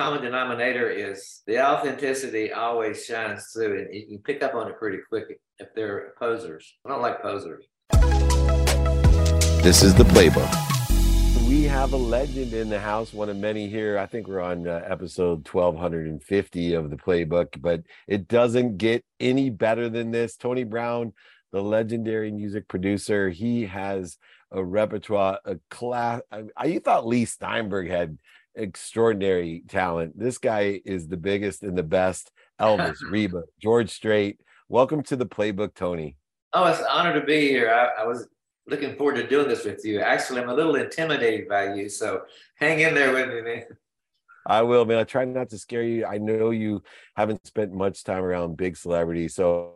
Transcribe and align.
common 0.00 0.22
denominator 0.22 0.88
is 0.88 1.42
the 1.46 1.62
authenticity 1.62 2.54
always 2.54 3.04
shines 3.04 3.50
through, 3.52 3.80
and 3.80 3.94
you 3.94 4.06
can 4.06 4.18
pick 4.20 4.42
up 4.42 4.54
on 4.54 4.66
it 4.66 4.78
pretty 4.78 4.96
quick 5.06 5.38
if 5.58 5.68
they're 5.74 6.14
posers. 6.18 6.72
I 6.86 6.88
don't 6.88 7.02
like 7.02 7.20
posers. 7.20 7.66
This 9.62 9.82
is 9.82 9.94
the 9.94 10.04
playbook. 10.04 10.48
We 11.46 11.64
have 11.64 11.92
a 11.92 11.98
legend 11.98 12.54
in 12.54 12.70
the 12.70 12.80
house, 12.80 13.12
one 13.12 13.28
of 13.28 13.36
many 13.36 13.68
here. 13.68 13.98
I 13.98 14.06
think 14.06 14.26
we're 14.26 14.40
on 14.40 14.66
uh, 14.66 14.82
episode 14.88 15.46
1250 15.46 16.72
of 16.72 16.88
the 16.88 16.96
playbook, 16.96 17.60
but 17.60 17.82
it 18.08 18.26
doesn't 18.26 18.78
get 18.78 19.04
any 19.20 19.50
better 19.50 19.90
than 19.90 20.12
this. 20.12 20.34
Tony 20.34 20.64
Brown, 20.64 21.12
the 21.52 21.60
legendary 21.60 22.30
music 22.30 22.68
producer, 22.68 23.28
he 23.28 23.66
has 23.66 24.16
a 24.50 24.64
repertoire, 24.64 25.40
a 25.44 25.58
class. 25.68 26.22
I, 26.32 26.44
I 26.56 26.78
thought 26.78 27.06
Leigh 27.06 27.26
Steinberg 27.26 27.90
had 27.90 28.16
extraordinary 28.54 29.62
talent. 29.68 30.18
This 30.18 30.38
guy 30.38 30.80
is 30.84 31.08
the 31.08 31.16
biggest 31.16 31.62
and 31.62 31.76
the 31.76 31.82
best. 31.82 32.32
Elvis, 32.60 32.96
Reba, 33.10 33.42
George 33.60 33.90
Strait. 33.90 34.40
Welcome 34.68 35.02
to 35.04 35.16
the 35.16 35.26
playbook, 35.26 35.74
Tony. 35.74 36.16
Oh, 36.52 36.66
it's 36.66 36.80
an 36.80 36.86
honor 36.90 37.18
to 37.18 37.24
be 37.24 37.48
here. 37.48 37.70
I, 37.70 38.02
I, 38.02 38.06
was 38.06 38.28
looking 38.66 38.96
forward 38.96 39.16
to 39.16 39.26
doing 39.26 39.48
this 39.48 39.64
with 39.64 39.84
you. 39.84 40.00
Actually, 40.00 40.42
I'm 40.42 40.48
a 40.48 40.54
little 40.54 40.74
intimidated 40.74 41.48
by 41.48 41.74
you, 41.74 41.88
so 41.88 42.22
hang 42.56 42.80
in 42.80 42.94
there 42.94 43.12
with 43.12 43.28
me, 43.28 43.40
man. 43.40 43.64
I 44.46 44.62
will, 44.62 44.84
man. 44.84 44.98
I 44.98 45.04
try 45.04 45.24
not 45.24 45.50
to 45.50 45.58
scare 45.58 45.82
you. 45.82 46.06
I 46.06 46.18
know 46.18 46.50
you 46.50 46.82
haven't 47.16 47.46
spent 47.46 47.72
much 47.72 48.04
time 48.04 48.24
around 48.24 48.56
big 48.56 48.76
celebrities, 48.76 49.34
so 49.34 49.74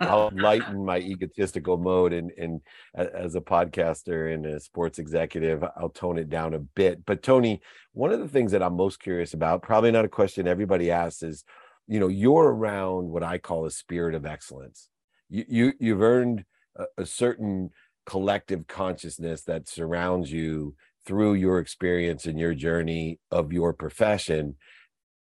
I'll 0.00 0.30
lighten 0.34 0.84
my 0.84 0.98
egotistical 0.98 1.76
mode 1.76 2.12
and 2.12 2.30
and 2.38 2.60
as 2.94 3.34
a 3.34 3.40
podcaster 3.40 4.32
and 4.32 4.46
a 4.46 4.60
sports 4.60 4.98
executive, 4.98 5.64
I'll 5.76 5.90
tone 5.90 6.18
it 6.18 6.28
down 6.28 6.54
a 6.54 6.58
bit. 6.58 7.04
But 7.04 7.22
Tony, 7.22 7.60
one 7.92 8.12
of 8.12 8.20
the 8.20 8.28
things 8.28 8.52
that 8.52 8.62
I'm 8.62 8.76
most 8.76 9.00
curious 9.00 9.34
about, 9.34 9.62
probably 9.62 9.90
not 9.90 10.04
a 10.04 10.08
question 10.08 10.46
everybody 10.46 10.90
asks, 10.90 11.22
is 11.22 11.44
you 11.86 11.98
know, 11.98 12.08
you're 12.08 12.52
around 12.52 13.08
what 13.08 13.22
I 13.22 13.38
call 13.38 13.64
a 13.64 13.70
spirit 13.70 14.14
of 14.14 14.26
excellence. 14.26 14.88
You 15.28 15.44
you 15.48 15.72
you've 15.80 16.02
earned 16.02 16.44
a, 16.76 16.84
a 16.98 17.06
certain 17.06 17.70
collective 18.06 18.66
consciousness 18.66 19.42
that 19.44 19.68
surrounds 19.68 20.32
you 20.32 20.74
through 21.06 21.34
your 21.34 21.58
experience 21.58 22.26
and 22.26 22.38
your 22.38 22.54
journey 22.54 23.18
of 23.30 23.52
your 23.52 23.72
profession 23.72 24.56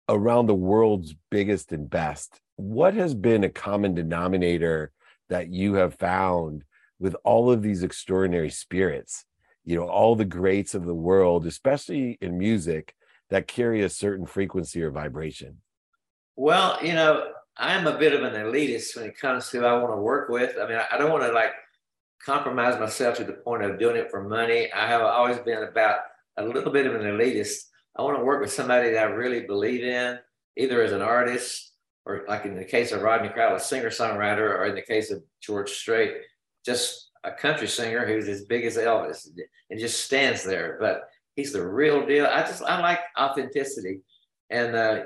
around 0.09 0.47
the 0.47 0.55
world's 0.55 1.15
biggest 1.31 1.72
and 1.72 1.89
best 1.89 2.41
what 2.61 2.94
has 2.94 3.14
been 3.14 3.44
a 3.44 3.48
common 3.48 3.94
denominator 3.94 4.92
that 5.28 5.48
you 5.48 5.75
have 5.75 5.94
found 5.94 6.64
with 6.98 7.16
all 7.25 7.50
of 7.50 7.62
these 7.62 7.83
extraordinary 7.83 8.50
spirits 8.50 9.25
you 9.64 9.77
know 9.77 9.89
all 9.89 10.16
the 10.16 10.25
greats 10.25 10.75
of 10.75 10.84
the 10.84 10.94
world 10.94 11.47
especially 11.47 12.19
in 12.20 12.38
music 12.38 12.94
that 13.31 13.47
carry 13.47 13.83
a 13.83 13.88
certain 13.88 14.27
frequency 14.27 14.83
or 14.83 14.91
vibration? 14.91 15.58
Well 16.36 16.78
you 16.83 16.94
know 16.94 17.33
i'm 17.56 17.86
a 17.86 17.98
bit 17.98 18.12
of 18.12 18.22
an 18.22 18.34
elitist 18.34 18.97
when 18.97 19.06
it 19.06 19.19
comes 19.19 19.48
to 19.50 19.61
who 19.61 19.64
i 19.64 19.78
want 19.78 19.92
to 19.92 20.00
work 20.00 20.28
with. 20.28 20.56
I 20.61 20.69
mean 20.69 20.81
i 20.91 20.98
don't 20.98 21.12
want 21.12 21.25
to 21.25 21.33
like 21.33 21.53
compromise 22.25 22.78
myself 22.78 23.16
to 23.16 23.25
the 23.25 23.33
point 23.33 23.62
of 23.62 23.78
doing 23.78 23.97
it 23.97 24.11
for 24.11 24.28
money. 24.28 24.70
I 24.72 24.86
have 24.86 25.00
always 25.00 25.38
been 25.38 25.62
about 25.62 26.00
a 26.36 26.44
little 26.44 26.70
bit 26.70 26.86
of 26.86 26.94
an 26.94 27.00
elitist. 27.00 27.55
I 27.97 28.03
want 28.03 28.19
to 28.19 28.25
work 28.25 28.42
with 28.42 28.53
somebody 28.53 28.91
that 28.91 29.06
i 29.06 29.11
really 29.11 29.41
believe 29.41 29.84
in 29.84 30.19
either 30.56 30.83
as 30.83 30.92
an 30.92 31.03
artist 31.03 31.70
or 32.06 32.25
like 32.29 32.45
in 32.45 32.56
the 32.56 32.65
case 32.65 32.93
of 32.93 33.03
Rodney 33.03 33.29
Crowell, 33.29 33.56
a 33.56 33.61
singer 33.61 33.91
songwriter, 33.91 34.59
or 34.59 34.67
in 34.67 34.75
the 34.75 34.83
case 34.83 35.11
of 35.11 35.23
George 35.41 35.70
Strait, 35.70 36.15
just 36.65 37.11
a 37.25 37.33
country 37.33 37.69
singer 37.69 38.06
who's 38.06 38.29
as 38.29 38.45
big 38.45 38.65
as 38.65 38.77
Elvis 38.77 39.29
and 39.69 39.81
just 39.81 40.05
stands 40.05 40.43
there. 40.43 40.78
But 40.81 41.03
he's 41.37 41.53
the 41.53 41.67
real 41.67 42.06
deal. 42.06 42.27
I 42.27 42.41
just 42.43 42.62
I 42.62 42.81
like 42.81 43.01
authenticity, 43.19 44.01
and 44.48 44.75
uh, 44.75 45.03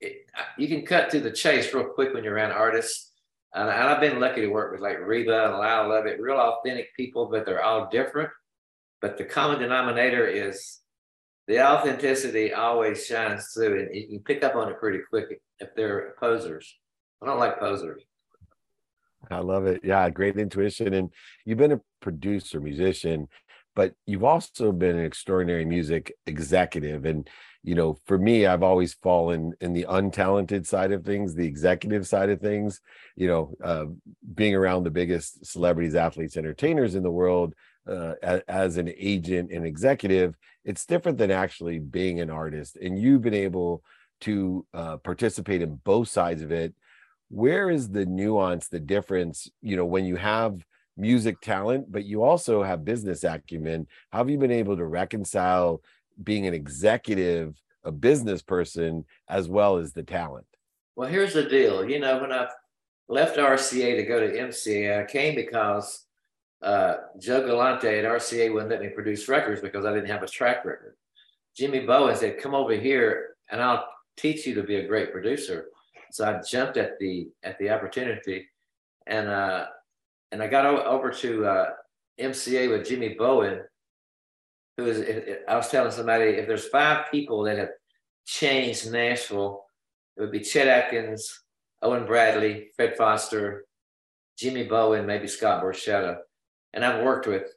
it, 0.00 0.26
you 0.58 0.68
can 0.68 0.84
cut 0.84 1.10
to 1.10 1.20
the 1.20 1.30
chase 1.32 1.72
real 1.72 1.84
quick 1.84 2.12
when 2.14 2.24
you're 2.24 2.34
around 2.34 2.52
artists. 2.52 3.12
And 3.54 3.70
I've 3.70 4.00
been 4.00 4.20
lucky 4.20 4.42
to 4.42 4.48
work 4.48 4.72
with 4.72 4.82
like 4.82 4.98
Reba 4.98 5.46
and 5.46 5.54
Lyle 5.54 5.88
Lovett, 5.88 6.20
real 6.20 6.36
authentic 6.36 6.94
people, 6.94 7.30
but 7.30 7.46
they're 7.46 7.62
all 7.62 7.88
different. 7.88 8.28
But 9.00 9.16
the 9.16 9.24
common 9.24 9.60
denominator 9.60 10.26
is 10.26 10.80
the 11.46 11.64
authenticity 11.64 12.52
always 12.52 13.06
shines 13.06 13.52
through, 13.52 13.80
and 13.80 13.94
you 13.94 14.08
can 14.08 14.18
pick 14.20 14.42
up 14.42 14.56
on 14.56 14.68
it 14.68 14.80
pretty 14.80 15.00
quick 15.08 15.40
if 15.60 15.74
they're 15.76 16.14
posers. 16.18 16.76
I 17.22 17.26
don't 17.26 17.38
like 17.38 17.58
posers. 17.58 18.02
I 19.30 19.38
love 19.38 19.66
it. 19.66 19.80
Yeah, 19.82 20.08
great 20.10 20.36
intuition. 20.38 20.94
And 20.94 21.10
you've 21.44 21.58
been 21.58 21.72
a 21.72 21.80
producer, 22.00 22.60
musician, 22.60 23.28
but 23.74 23.94
you've 24.06 24.24
also 24.24 24.72
been 24.72 24.96
an 24.96 25.04
extraordinary 25.04 25.64
music 25.64 26.12
executive. 26.26 27.04
And, 27.04 27.28
you 27.62 27.74
know, 27.74 27.96
for 28.06 28.18
me, 28.18 28.46
I've 28.46 28.62
always 28.62 28.94
fallen 28.94 29.52
in 29.60 29.72
the 29.72 29.86
untalented 29.88 30.66
side 30.66 30.92
of 30.92 31.04
things, 31.04 31.34
the 31.34 31.46
executive 31.46 32.06
side 32.06 32.30
of 32.30 32.40
things, 32.40 32.80
you 33.16 33.28
know, 33.28 33.54
uh, 33.62 33.86
being 34.34 34.54
around 34.54 34.84
the 34.84 34.90
biggest 34.90 35.44
celebrities, 35.44 35.94
athletes, 35.94 36.36
entertainers 36.36 36.94
in 36.94 37.02
the 37.02 37.10
world 37.10 37.54
uh, 37.88 38.40
as, 38.48 38.76
an 38.76 38.92
agent 38.96 39.50
and 39.50 39.66
executive, 39.66 40.34
it's 40.64 40.86
different 40.86 41.18
than 41.18 41.30
actually 41.30 41.78
being 41.78 42.20
an 42.20 42.30
artist. 42.30 42.76
And 42.76 42.98
you've 42.98 43.22
been 43.22 43.34
able 43.34 43.82
to 44.22 44.66
uh, 44.74 44.96
participate 44.98 45.62
in 45.62 45.76
both 45.84 46.08
sides 46.08 46.42
of 46.42 46.50
it. 46.50 46.74
Where 47.28 47.70
is 47.70 47.88
the 47.88 48.06
nuance 48.06 48.68
the 48.68 48.80
difference 48.80 49.50
you 49.60 49.76
know 49.76 49.84
when 49.84 50.04
you 50.04 50.16
have 50.16 50.64
music 50.96 51.40
talent 51.40 51.90
but 51.90 52.04
you 52.04 52.22
also 52.22 52.62
have 52.62 52.84
business 52.84 53.24
acumen? 53.24 53.86
How 54.10 54.18
have 54.18 54.30
you 54.30 54.38
been 54.38 54.52
able 54.52 54.76
to 54.76 54.84
reconcile 54.84 55.82
being 56.22 56.46
an 56.46 56.54
executive 56.54 57.60
a 57.84 57.92
business 57.92 58.42
person 58.42 59.04
as 59.28 59.48
well 59.48 59.76
as 59.76 59.92
the 59.92 60.02
talent? 60.02 60.46
Well 60.94 61.08
here's 61.08 61.34
the 61.34 61.44
deal. 61.44 61.88
You 61.88 61.98
know 61.98 62.20
when 62.20 62.32
i 62.32 62.48
left 63.08 63.36
rca 63.36 63.96
to 63.96 64.02
go 64.02 64.18
to 64.18 64.36
mca 64.36 65.00
i 65.00 65.04
came 65.04 65.36
because 65.36 66.05
uh, 66.62 66.94
joe 67.18 67.46
galante 67.46 67.86
at 67.86 68.04
rca 68.04 68.52
wouldn't 68.52 68.70
let 68.70 68.80
me 68.80 68.88
produce 68.88 69.28
records 69.28 69.60
because 69.60 69.84
i 69.84 69.92
didn't 69.92 70.08
have 70.08 70.22
a 70.22 70.28
track 70.28 70.64
record 70.64 70.94
jimmy 71.56 71.80
bowen 71.80 72.16
said 72.16 72.38
come 72.38 72.54
over 72.54 72.74
here 72.74 73.36
and 73.50 73.62
i'll 73.62 73.86
teach 74.16 74.46
you 74.46 74.54
to 74.54 74.62
be 74.62 74.76
a 74.76 74.86
great 74.86 75.12
producer. 75.12 75.66
So 76.10 76.24
I 76.24 76.40
jumped 76.48 76.76
at 76.76 76.98
the 76.98 77.28
at 77.42 77.58
the 77.58 77.70
opportunity, 77.70 78.48
and 79.06 79.28
uh, 79.28 79.66
and 80.32 80.42
I 80.42 80.46
got 80.46 80.66
over 80.66 81.10
to 81.10 81.46
uh, 81.46 81.70
MCA 82.20 82.70
with 82.70 82.86
Jimmy 82.86 83.14
Bowen, 83.14 83.60
who 84.76 84.86
is. 84.86 85.36
I 85.48 85.56
was 85.56 85.68
telling 85.68 85.90
somebody 85.90 86.24
if 86.24 86.46
there's 86.46 86.68
five 86.68 87.10
people 87.10 87.42
that 87.44 87.58
have 87.58 87.70
changed 88.26 88.90
Nashville, 88.90 89.64
it 90.16 90.22
would 90.22 90.32
be 90.32 90.40
Chet 90.40 90.68
Atkins, 90.68 91.42
Owen 91.82 92.06
Bradley, 92.06 92.68
Fred 92.76 92.96
Foster, 92.96 93.66
Jimmy 94.38 94.64
Bowen, 94.64 95.06
maybe 95.06 95.26
Scott 95.26 95.62
Borchetta, 95.62 96.18
and 96.76 96.84
I've 96.84 97.02
worked 97.02 97.26
with 97.26 97.52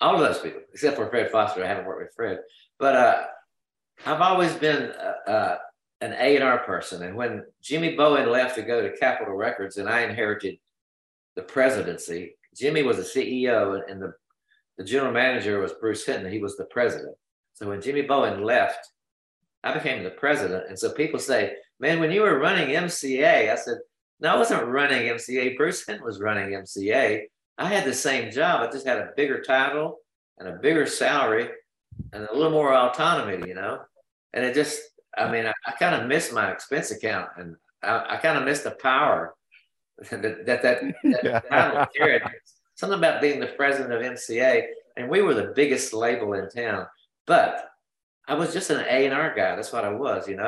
all 0.00 0.14
of 0.14 0.20
those 0.20 0.38
people 0.38 0.62
except 0.72 0.96
for 0.96 1.10
Fred 1.10 1.30
Foster. 1.30 1.62
I 1.62 1.68
haven't 1.68 1.84
worked 1.84 2.00
with 2.00 2.14
Fred, 2.16 2.38
but 2.78 2.96
uh, 2.96 3.24
I've 4.06 4.22
always 4.22 4.54
been 4.54 4.92
uh, 4.92 5.30
uh 5.30 5.58
an 6.00 6.14
A&R 6.18 6.58
person. 6.60 7.02
And 7.02 7.16
when 7.16 7.44
Jimmy 7.60 7.96
Bowen 7.96 8.30
left 8.30 8.54
to 8.54 8.62
go 8.62 8.80
to 8.80 8.96
Capitol 8.96 9.34
Records 9.34 9.78
and 9.78 9.88
I 9.88 10.02
inherited 10.02 10.56
the 11.34 11.42
presidency, 11.42 12.36
Jimmy 12.56 12.84
was 12.84 12.98
the 12.98 13.02
CEO 13.02 13.80
and 13.90 14.00
the, 14.00 14.12
the 14.76 14.84
general 14.84 15.12
manager 15.12 15.60
was 15.60 15.72
Bruce 15.72 16.06
Hinton. 16.06 16.30
He 16.30 16.38
was 16.38 16.56
the 16.56 16.66
president. 16.66 17.16
So 17.54 17.68
when 17.68 17.82
Jimmy 17.82 18.02
Bowen 18.02 18.44
left, 18.44 18.88
I 19.64 19.74
became 19.74 20.04
the 20.04 20.10
president. 20.10 20.66
And 20.68 20.78
so 20.78 20.92
people 20.92 21.18
say, 21.18 21.56
man, 21.80 21.98
when 21.98 22.12
you 22.12 22.22
were 22.22 22.38
running 22.38 22.68
MCA, 22.68 23.50
I 23.50 23.56
said, 23.56 23.78
no, 24.20 24.34
I 24.34 24.38
wasn't 24.38 24.66
running 24.66 25.12
MCA. 25.12 25.56
Bruce 25.56 25.84
Hinton 25.84 26.04
was 26.04 26.20
running 26.20 26.50
MCA. 26.50 27.22
I 27.58 27.66
had 27.66 27.84
the 27.84 27.94
same 27.94 28.30
job. 28.30 28.66
I 28.66 28.70
just 28.70 28.86
had 28.86 28.98
a 28.98 29.10
bigger 29.16 29.42
title 29.42 29.98
and 30.38 30.48
a 30.48 30.52
bigger 30.52 30.86
salary 30.86 31.48
and 32.12 32.24
a 32.24 32.32
little 32.32 32.52
more 32.52 32.72
autonomy, 32.72 33.48
you 33.48 33.54
know? 33.54 33.80
And 34.32 34.44
it 34.44 34.54
just, 34.54 34.80
I 35.16 35.30
mean, 35.30 35.46
I, 35.46 35.52
I 35.66 35.72
kind 35.72 35.94
of 35.94 36.06
missed 36.06 36.32
my 36.32 36.50
expense 36.52 36.92
account, 36.92 37.30
and 37.36 37.56
I, 37.82 38.04
I 38.10 38.16
kind 38.18 38.38
of 38.38 38.44
missed 38.44 38.64
the 38.64 38.70
power 38.72 39.34
that 40.10 40.46
that 40.46 40.62
that, 40.62 40.62
that 40.62 41.42
yeah. 41.50 41.86
carried. 41.96 42.22
Something 42.76 42.98
about 42.98 43.20
being 43.20 43.40
the 43.40 43.46
president 43.46 43.92
of 43.92 44.02
MCA, 44.02 44.66
and 44.96 45.08
we 45.08 45.22
were 45.22 45.34
the 45.34 45.52
biggest 45.56 45.92
label 45.92 46.34
in 46.34 46.48
town. 46.48 46.86
But 47.26 47.68
I 48.28 48.34
was 48.34 48.52
just 48.52 48.70
an 48.70 48.84
A 48.88 49.06
and 49.06 49.14
R 49.14 49.34
guy. 49.34 49.56
That's 49.56 49.72
what 49.72 49.84
I 49.84 49.92
was. 49.92 50.28
You 50.28 50.36
know, 50.36 50.44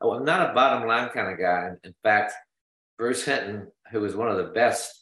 I, 0.00 0.06
I'm 0.06 0.24
not 0.24 0.50
a 0.50 0.54
bottom 0.54 0.86
line 0.86 1.08
kind 1.08 1.32
of 1.32 1.38
guy. 1.38 1.70
In 1.82 1.94
fact, 2.04 2.34
Bruce 2.98 3.24
Hinton, 3.24 3.66
who 3.90 4.00
was 4.00 4.14
one 4.14 4.28
of 4.28 4.36
the 4.36 4.52
best 4.52 5.01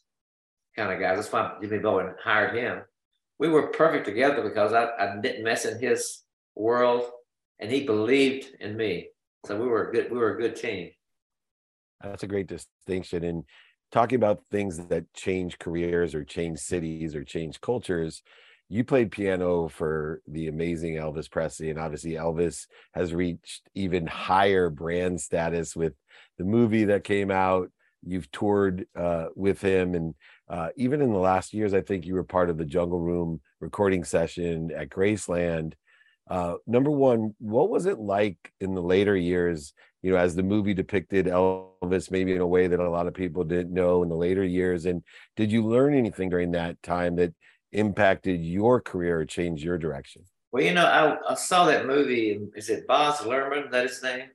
kind 0.76 0.92
of 0.92 1.00
guys, 1.00 1.16
that's 1.16 1.32
why 1.32 1.52
Jimmy 1.60 1.78
Bowen 1.78 2.14
hired 2.22 2.56
him. 2.56 2.82
We 3.38 3.48
were 3.48 3.68
perfect 3.68 4.04
together 4.04 4.42
because 4.42 4.72
I, 4.72 4.90
I 4.98 5.16
didn't 5.20 5.44
mess 5.44 5.64
in 5.64 5.78
his 5.80 6.22
world 6.54 7.04
and 7.58 7.70
he 7.70 7.84
believed 7.84 8.48
in 8.60 8.76
me. 8.76 9.08
So 9.46 9.58
we 9.58 9.66
were 9.66 9.88
a 9.88 9.92
good 9.92 10.10
we 10.10 10.18
were 10.18 10.36
a 10.36 10.40
good 10.40 10.56
team. 10.56 10.90
That's 12.02 12.22
a 12.22 12.26
great 12.26 12.46
distinction. 12.46 13.24
And 13.24 13.44
talking 13.92 14.16
about 14.16 14.42
things 14.50 14.78
that 14.86 15.12
change 15.14 15.58
careers 15.58 16.14
or 16.14 16.24
change 16.24 16.58
cities 16.58 17.14
or 17.14 17.24
change 17.24 17.60
cultures, 17.60 18.22
you 18.68 18.84
played 18.84 19.10
piano 19.10 19.68
for 19.68 20.20
the 20.28 20.46
amazing 20.46 20.94
Elvis 20.94 21.30
Presley, 21.30 21.70
and 21.70 21.78
obviously 21.78 22.12
Elvis 22.12 22.66
has 22.94 23.12
reached 23.12 23.68
even 23.74 24.06
higher 24.06 24.70
brand 24.70 25.20
status 25.20 25.74
with 25.74 25.94
the 26.38 26.44
movie 26.44 26.84
that 26.84 27.04
came 27.04 27.30
out. 27.30 27.70
You've 28.06 28.30
toured 28.30 28.86
uh, 28.96 29.26
with 29.34 29.60
him, 29.60 29.94
and 29.94 30.14
uh, 30.50 30.70
even 30.74 31.00
in 31.00 31.12
the 31.12 31.18
last 31.18 31.54
years, 31.54 31.72
I 31.72 31.80
think 31.80 32.04
you 32.04 32.14
were 32.14 32.24
part 32.24 32.50
of 32.50 32.58
the 32.58 32.64
Jungle 32.64 32.98
Room 32.98 33.40
recording 33.60 34.02
session 34.02 34.72
at 34.72 34.88
Graceland. 34.88 35.74
Uh, 36.28 36.56
number 36.66 36.90
one, 36.90 37.34
what 37.38 37.70
was 37.70 37.86
it 37.86 38.00
like 38.00 38.36
in 38.60 38.74
the 38.74 38.82
later 38.82 39.16
years? 39.16 39.72
You 40.02 40.10
know, 40.10 40.18
as 40.18 40.34
the 40.34 40.42
movie 40.42 40.74
depicted 40.74 41.26
Elvis, 41.26 42.10
maybe 42.10 42.32
in 42.32 42.40
a 42.40 42.46
way 42.46 42.66
that 42.66 42.80
a 42.80 42.90
lot 42.90 43.06
of 43.06 43.14
people 43.14 43.44
didn't 43.44 43.72
know 43.72 44.02
in 44.02 44.08
the 44.08 44.16
later 44.16 44.42
years. 44.42 44.86
And 44.86 45.04
did 45.36 45.52
you 45.52 45.64
learn 45.64 45.94
anything 45.94 46.30
during 46.30 46.50
that 46.52 46.82
time 46.82 47.14
that 47.16 47.32
impacted 47.70 48.40
your 48.40 48.80
career 48.80 49.20
or 49.20 49.24
changed 49.24 49.62
your 49.62 49.78
direction? 49.78 50.22
Well, 50.50 50.64
you 50.64 50.74
know, 50.74 50.84
I, 50.84 51.32
I 51.32 51.34
saw 51.36 51.66
that 51.66 51.86
movie. 51.86 52.40
Is 52.56 52.70
it 52.70 52.88
Baz 52.88 53.18
Luhrmann? 53.18 53.70
That 53.70 53.84
his 53.84 54.02
name? 54.02 54.30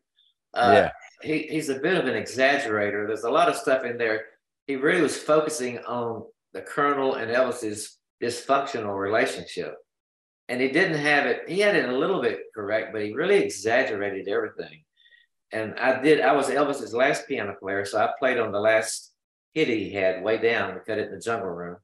Uh, 0.54 0.72
yeah. 0.74 0.92
He, 1.22 1.48
he's 1.50 1.68
a 1.68 1.80
bit 1.80 1.98
of 1.98 2.06
an 2.06 2.14
exaggerator. 2.14 3.06
There's 3.06 3.24
a 3.24 3.30
lot 3.30 3.50
of 3.50 3.58
stuff 3.58 3.84
in 3.84 3.98
there. 3.98 4.26
He 4.68 4.76
really 4.76 5.02
was 5.02 5.18
focusing 5.18 5.80
on 5.80 6.24
the 6.54 6.62
Colonel 6.62 7.16
and 7.16 7.32
Elvis's 7.32 7.98
dysfunctional 8.22 8.98
relationship. 8.98 9.76
And 10.48 10.62
he 10.62 10.70
didn't 10.70 11.00
have 11.00 11.26
it, 11.26 11.42
he 11.48 11.60
had 11.60 11.76
it 11.76 11.90
a 11.90 11.98
little 11.98 12.22
bit 12.22 12.40
correct, 12.54 12.94
but 12.94 13.02
he 13.02 13.14
really 13.14 13.38
exaggerated 13.38 14.28
everything. 14.28 14.84
And 15.52 15.76
I 15.80 16.02
did, 16.02 16.22
I 16.22 16.34
was 16.34 16.50
Elvis's 16.50 16.94
last 16.94 17.28
piano 17.28 17.56
player. 17.60 17.86
So 17.86 18.00
I 18.00 18.10
played 18.20 18.38
on 18.38 18.52
the 18.52 18.60
last 18.60 19.14
hit 19.54 19.68
he 19.68 19.92
had 19.92 20.24
way 20.24 20.38
down. 20.38 20.74
We 20.74 20.82
cut 20.82 21.00
it 21.00 21.08
in 21.08 21.16
the 21.16 21.22
jungle 21.22 21.50
room 21.50 21.78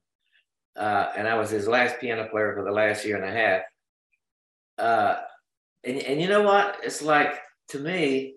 uh, 0.76 1.08
and 1.16 1.28
I 1.28 1.34
was 1.36 1.50
his 1.50 1.68
last 1.68 1.98
piano 2.00 2.28
player 2.28 2.54
for 2.54 2.64
the 2.64 2.70
last 2.70 3.04
year 3.04 3.16
and 3.16 3.24
a 3.24 3.32
half. 3.32 3.62
Uh, 4.78 5.20
and, 5.84 5.98
and 5.98 6.20
you 6.20 6.28
know 6.28 6.42
what? 6.42 6.78
It's 6.82 7.02
like 7.02 7.38
to 7.68 7.78
me, 7.78 8.36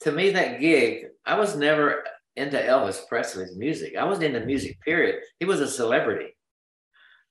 to 0.00 0.12
me, 0.12 0.30
that 0.30 0.60
gig, 0.60 1.06
I 1.24 1.38
was 1.38 1.56
never 1.56 2.04
into 2.36 2.58
Elvis 2.58 3.06
Presley's 3.08 3.56
music. 3.56 3.96
I 3.96 4.04
wasn't 4.04 4.34
into 4.34 4.46
music, 4.46 4.80
period. 4.80 5.22
He 5.40 5.46
was 5.46 5.60
a 5.60 5.68
celebrity. 5.68 6.36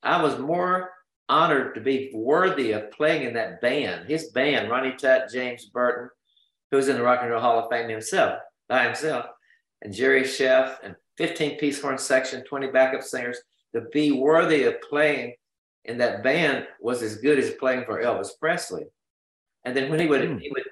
I 0.02 0.22
was 0.22 0.40
more 0.40 0.92
honored 1.30 1.76
to 1.76 1.82
be 1.82 2.12
worthy 2.14 2.72
of 2.72 2.92
playing 2.92 3.28
in 3.28 3.34
that 3.34 3.62
band. 3.62 4.08
His 4.10 4.32
band, 4.32 4.70
Ronnie 4.70 4.96
Tutt, 4.98 5.32
James 5.32 5.66
Burton, 5.66 6.10
who's 6.72 6.88
in 6.88 6.96
the 6.96 7.04
Rock 7.04 7.20
and 7.22 7.32
Roll 7.32 7.42
Hall 7.42 7.60
of 7.60 7.70
Fame 7.70 7.90
himself, 7.90 8.40
by 8.68 8.86
himself, 8.86 9.26
and 9.82 9.94
Jerry 9.94 10.24
Scheff, 10.24 10.78
and 10.84 10.96
15 11.18 11.58
piece 11.58 11.82
horn 11.82 11.98
section, 11.98 12.44
20 12.44 12.68
backup 12.68 13.02
singers. 13.02 13.40
To 13.74 13.82
be 13.92 14.12
worthy 14.12 14.64
of 14.64 14.82
playing 14.82 15.36
in 15.86 15.98
that 16.00 16.24
band 16.24 16.66
was 16.80 17.02
as 17.02 17.18
good 17.18 17.38
as 17.38 17.52
playing 17.52 17.86
for 17.86 18.02
Elvis 18.02 18.30
Presley. 18.40 18.86
And 19.64 19.76
then 19.76 19.90
when 19.90 20.00
he 20.00 20.08
would 20.08 20.22
mm. 20.22 20.40
he 20.40 20.50
would 20.50 20.64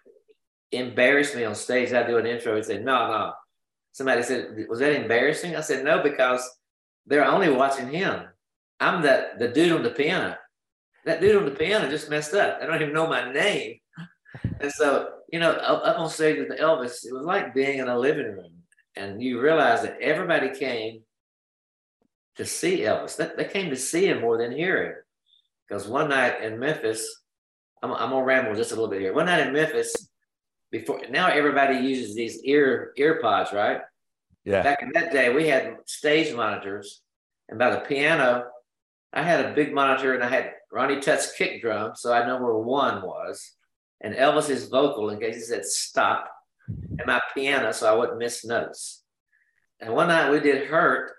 embarrass 0.71 1.35
me 1.35 1.43
on 1.43 1.55
stage, 1.55 1.91
I'd 1.91 2.07
do 2.07 2.17
an 2.17 2.25
intro 2.25 2.55
and 2.55 2.65
say, 2.65 2.77
No, 2.77 3.07
no. 3.07 3.33
Somebody 3.93 4.23
said, 4.23 4.65
Was 4.67 4.79
that 4.79 4.93
embarrassing? 4.93 5.55
I 5.55 5.61
said, 5.61 5.85
No, 5.85 6.03
because 6.03 6.47
they're 7.05 7.25
only 7.25 7.49
watching 7.49 7.89
him. 7.89 8.23
I'm 8.79 9.01
that 9.03 9.39
the 9.39 9.47
dude 9.47 9.71
on 9.71 9.83
the 9.83 9.91
piano. 9.91 10.35
That 11.05 11.21
dude 11.21 11.37
on 11.37 11.45
the 11.45 11.51
piano 11.51 11.89
just 11.89 12.09
messed 12.09 12.33
up. 12.33 12.59
I 12.61 12.65
don't 12.65 12.81
even 12.81 12.93
know 12.93 13.07
my 13.07 13.31
name. 13.31 13.77
And 14.59 14.71
so, 14.71 15.09
you 15.31 15.39
know, 15.39 15.51
up, 15.51 15.85
up 15.85 15.99
on 15.99 16.09
stage 16.09 16.39
with 16.39 16.57
Elvis, 16.59 17.05
it 17.05 17.13
was 17.13 17.23
like 17.23 17.53
being 17.53 17.77
in 17.77 17.87
a 17.87 17.97
living 17.97 18.25
room 18.25 18.63
and 18.95 19.21
you 19.21 19.41
realize 19.41 19.81
that 19.81 19.99
everybody 20.01 20.49
came 20.57 21.01
to 22.35 22.45
see 22.45 22.79
Elvis. 22.79 23.17
They, 23.35 23.45
came 23.45 23.69
to 23.69 23.75
see 23.75 24.07
him 24.07 24.21
more 24.21 24.37
than 24.37 24.51
hear 24.51 24.83
him. 24.83 24.95
Because 25.67 25.87
one 25.87 26.09
night 26.09 26.43
in 26.43 26.59
Memphis, 26.59 27.21
I'm, 27.81 27.91
I'm 27.91 28.09
gonna 28.09 28.23
ramble 28.23 28.55
just 28.55 28.71
a 28.71 28.75
little 28.75 28.89
bit 28.89 29.01
here. 29.01 29.13
One 29.13 29.25
night 29.25 29.47
in 29.47 29.53
Memphis, 29.53 29.93
before 30.73 30.99
now 31.11 31.27
everybody 31.27 31.77
uses 31.77 32.15
these 32.15 32.43
ear 32.43 32.93
ear 32.97 33.21
pods, 33.21 33.53
right? 33.53 33.79
Yeah. 34.43 34.63
Back 34.63 34.81
in 34.81 34.91
that 34.93 35.13
day, 35.13 35.33
we 35.33 35.47
had 35.47 35.77
stage 35.85 36.35
monitors, 36.35 37.01
and 37.47 37.59
by 37.59 37.69
the 37.69 37.81
piano, 37.81 38.45
I 39.13 39.21
had 39.21 39.45
a 39.45 39.53
big 39.53 39.73
monitor, 39.73 40.15
and 40.15 40.23
I 40.23 40.29
had 40.29 40.51
Ronnie 40.71 40.99
Tutt's 40.99 41.31
kick 41.33 41.61
drum, 41.61 41.91
so 41.95 42.11
I 42.11 42.25
know 42.25 42.41
where 42.41 42.57
one 42.57 43.03
was, 43.03 43.53
and 44.01 44.15
Elvis's 44.15 44.67
vocal 44.67 45.11
in 45.11 45.19
case 45.19 45.35
he 45.35 45.41
said 45.41 45.63
stop 45.63 46.29
mm-hmm. 46.69 46.95
and 46.97 47.07
my 47.07 47.21
piano 47.35 47.71
so 47.71 47.87
I 47.87 47.95
wouldn't 47.95 48.17
miss 48.17 48.43
notes. 48.43 49.03
And 49.79 49.93
one 49.93 50.07
night 50.07 50.31
we 50.31 50.39
did 50.39 50.67
Hurt. 50.67 51.11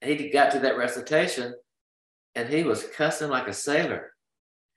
He 0.00 0.30
got 0.30 0.52
to 0.52 0.60
that 0.60 0.78
recitation 0.78 1.54
and 2.34 2.48
he 2.48 2.62
was 2.62 2.86
cussing 2.96 3.30
like 3.30 3.48
a 3.48 3.52
sailor. 3.52 4.12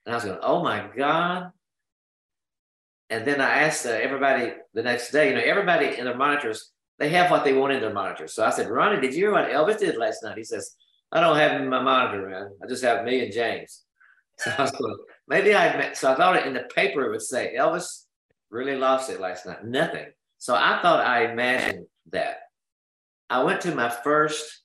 And 0.05 0.13
I 0.13 0.17
was 0.17 0.25
going, 0.25 0.39
oh 0.41 0.63
my 0.63 0.89
God. 0.95 1.51
And 3.09 3.25
then 3.25 3.41
I 3.41 3.61
asked 3.61 3.85
uh, 3.85 3.89
everybody 3.89 4.53
the 4.73 4.83
next 4.83 5.11
day, 5.11 5.29
you 5.29 5.35
know, 5.35 5.41
everybody 5.41 5.97
in 5.97 6.05
their 6.05 6.17
monitors, 6.17 6.71
they 6.99 7.09
have 7.09 7.31
what 7.31 7.43
they 7.43 7.53
want 7.53 7.73
in 7.73 7.81
their 7.81 7.93
monitors. 7.93 8.33
So 8.33 8.45
I 8.45 8.51
said, 8.51 8.69
Ronnie, 8.69 9.01
did 9.01 9.13
you 9.13 9.25
hear 9.25 9.31
what 9.31 9.49
Elvis 9.49 9.79
did 9.79 9.97
last 9.97 10.23
night? 10.23 10.37
He 10.37 10.43
says, 10.43 10.75
I 11.11 11.21
don't 11.21 11.37
have 11.37 11.59
my 11.63 11.81
monitor, 11.81 12.29
man. 12.29 12.51
I 12.63 12.67
just 12.67 12.83
have 12.83 13.05
me 13.05 13.23
and 13.23 13.33
James. 13.33 13.83
So 14.39 14.53
I 14.57 14.61
was 14.61 14.71
going, 14.71 14.95
maybe 15.27 15.53
I, 15.53 15.91
so 15.91 16.13
I 16.13 16.15
thought 16.15 16.47
in 16.47 16.53
the 16.53 16.61
paper 16.73 17.03
it 17.03 17.11
would 17.11 17.21
say, 17.21 17.55
Elvis 17.57 18.05
really 18.49 18.77
lost 18.77 19.09
it 19.09 19.19
last 19.19 19.45
night. 19.45 19.65
Nothing. 19.65 20.05
So 20.37 20.55
I 20.55 20.79
thought 20.81 21.05
I 21.05 21.29
imagined 21.29 21.87
that. 22.13 22.37
I 23.29 23.43
went 23.43 23.59
to 23.61 23.75
my 23.75 23.89
first, 23.89 24.61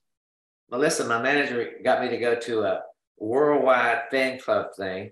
Melissa, 0.71 1.07
my 1.07 1.21
manager, 1.21 1.73
got 1.85 2.01
me 2.01 2.09
to 2.09 2.19
go 2.19 2.37
to 2.37 2.63
a 2.63 2.83
worldwide 3.19 4.03
fan 4.13 4.39
club 4.39 4.67
thing. 4.77 5.11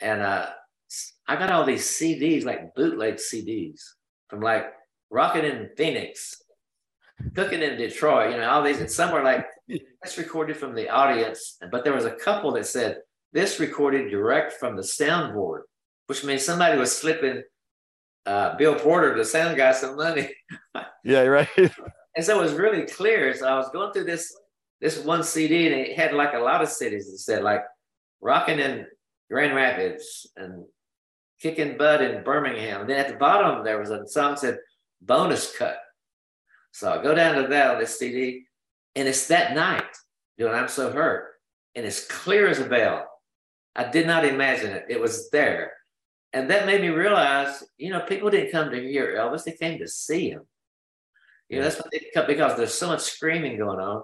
And 0.00 0.22
uh, 0.22 0.50
I 1.28 1.36
got 1.36 1.50
all 1.50 1.64
these 1.64 1.86
CDs, 1.86 2.44
like 2.44 2.74
bootleg 2.74 3.16
CDs 3.16 3.80
from 4.28 4.40
like 4.40 4.66
Rockin' 5.10 5.44
in 5.44 5.70
Phoenix, 5.76 6.42
Cooking 7.34 7.62
in 7.62 7.76
Detroit, 7.76 8.30
you 8.32 8.38
know, 8.38 8.48
all 8.48 8.62
these. 8.62 8.80
And 8.80 8.90
some 8.90 9.12
were 9.12 9.22
like, 9.22 9.46
that's 10.00 10.18
recorded 10.18 10.56
from 10.56 10.74
the 10.74 10.88
audience. 10.88 11.58
But 11.70 11.84
there 11.84 11.92
was 11.92 12.04
a 12.04 12.14
couple 12.14 12.52
that 12.52 12.66
said, 12.66 12.98
this 13.32 13.60
recorded 13.60 14.10
direct 14.10 14.54
from 14.54 14.76
the 14.76 14.82
soundboard, 14.82 15.62
which 16.06 16.24
means 16.24 16.44
somebody 16.44 16.78
was 16.78 16.96
slipping 16.96 17.42
uh, 18.24 18.56
Bill 18.56 18.74
Porter, 18.74 19.16
the 19.16 19.24
sound 19.24 19.56
guy, 19.56 19.72
some 19.72 19.96
money. 19.96 20.30
yeah, 21.04 21.22
right. 21.22 21.48
and 21.56 22.24
so 22.24 22.38
it 22.38 22.42
was 22.42 22.54
really 22.54 22.86
clear. 22.86 23.34
So 23.34 23.46
I 23.46 23.56
was 23.56 23.68
going 23.70 23.92
through 23.92 24.04
this 24.04 24.34
this 24.80 25.02
one 25.02 25.24
CD, 25.24 25.66
and 25.66 25.74
it 25.74 25.96
had 25.96 26.14
like 26.14 26.34
a 26.34 26.38
lot 26.38 26.62
of 26.62 26.68
cities. 26.68 27.10
that 27.10 27.18
said 27.18 27.42
like 27.42 27.62
rocking 28.20 28.58
in 28.58 28.86
Grand 29.30 29.54
Rapids 29.54 30.26
and 30.36 30.64
kicking 31.40 31.76
butt 31.76 32.02
in 32.02 32.24
Birmingham. 32.24 32.82
And 32.82 32.90
then 32.90 32.98
at 32.98 33.08
the 33.08 33.16
bottom 33.16 33.64
there 33.64 33.78
was 33.78 33.90
a 33.90 34.06
song 34.06 34.36
said 34.36 34.58
bonus 35.00 35.56
cut. 35.56 35.78
So 36.72 36.92
I 36.92 37.02
go 37.02 37.14
down 37.14 37.42
to 37.42 37.48
that 37.48 37.74
on 37.74 37.80
this 37.80 37.98
CD, 37.98 38.44
and 38.94 39.08
it's 39.08 39.26
that 39.28 39.54
night 39.54 39.96
doing 40.36 40.54
I'm 40.54 40.68
So 40.68 40.92
Hurt. 40.92 41.32
And 41.74 41.86
it's 41.86 42.06
clear 42.06 42.48
as 42.48 42.58
a 42.58 42.64
bell. 42.64 43.06
I 43.74 43.88
did 43.88 44.06
not 44.06 44.24
imagine 44.24 44.70
it. 44.70 44.86
It 44.88 45.00
was 45.00 45.30
there. 45.30 45.72
And 46.32 46.50
that 46.50 46.66
made 46.66 46.80
me 46.80 46.88
realize, 46.88 47.62
you 47.78 47.90
know, 47.90 48.00
people 48.00 48.30
didn't 48.30 48.52
come 48.52 48.70
to 48.70 48.80
hear 48.80 49.16
Elvis, 49.16 49.44
they 49.44 49.52
came 49.52 49.78
to 49.78 49.88
see 49.88 50.30
him. 50.30 50.42
You 51.48 51.58
know, 51.58 51.64
that's 51.64 51.76
what 51.76 51.90
they 51.90 52.10
come 52.12 52.26
because 52.26 52.56
there's 52.56 52.74
so 52.74 52.88
much 52.88 53.00
screaming 53.00 53.56
going 53.56 53.80
on. 53.80 54.02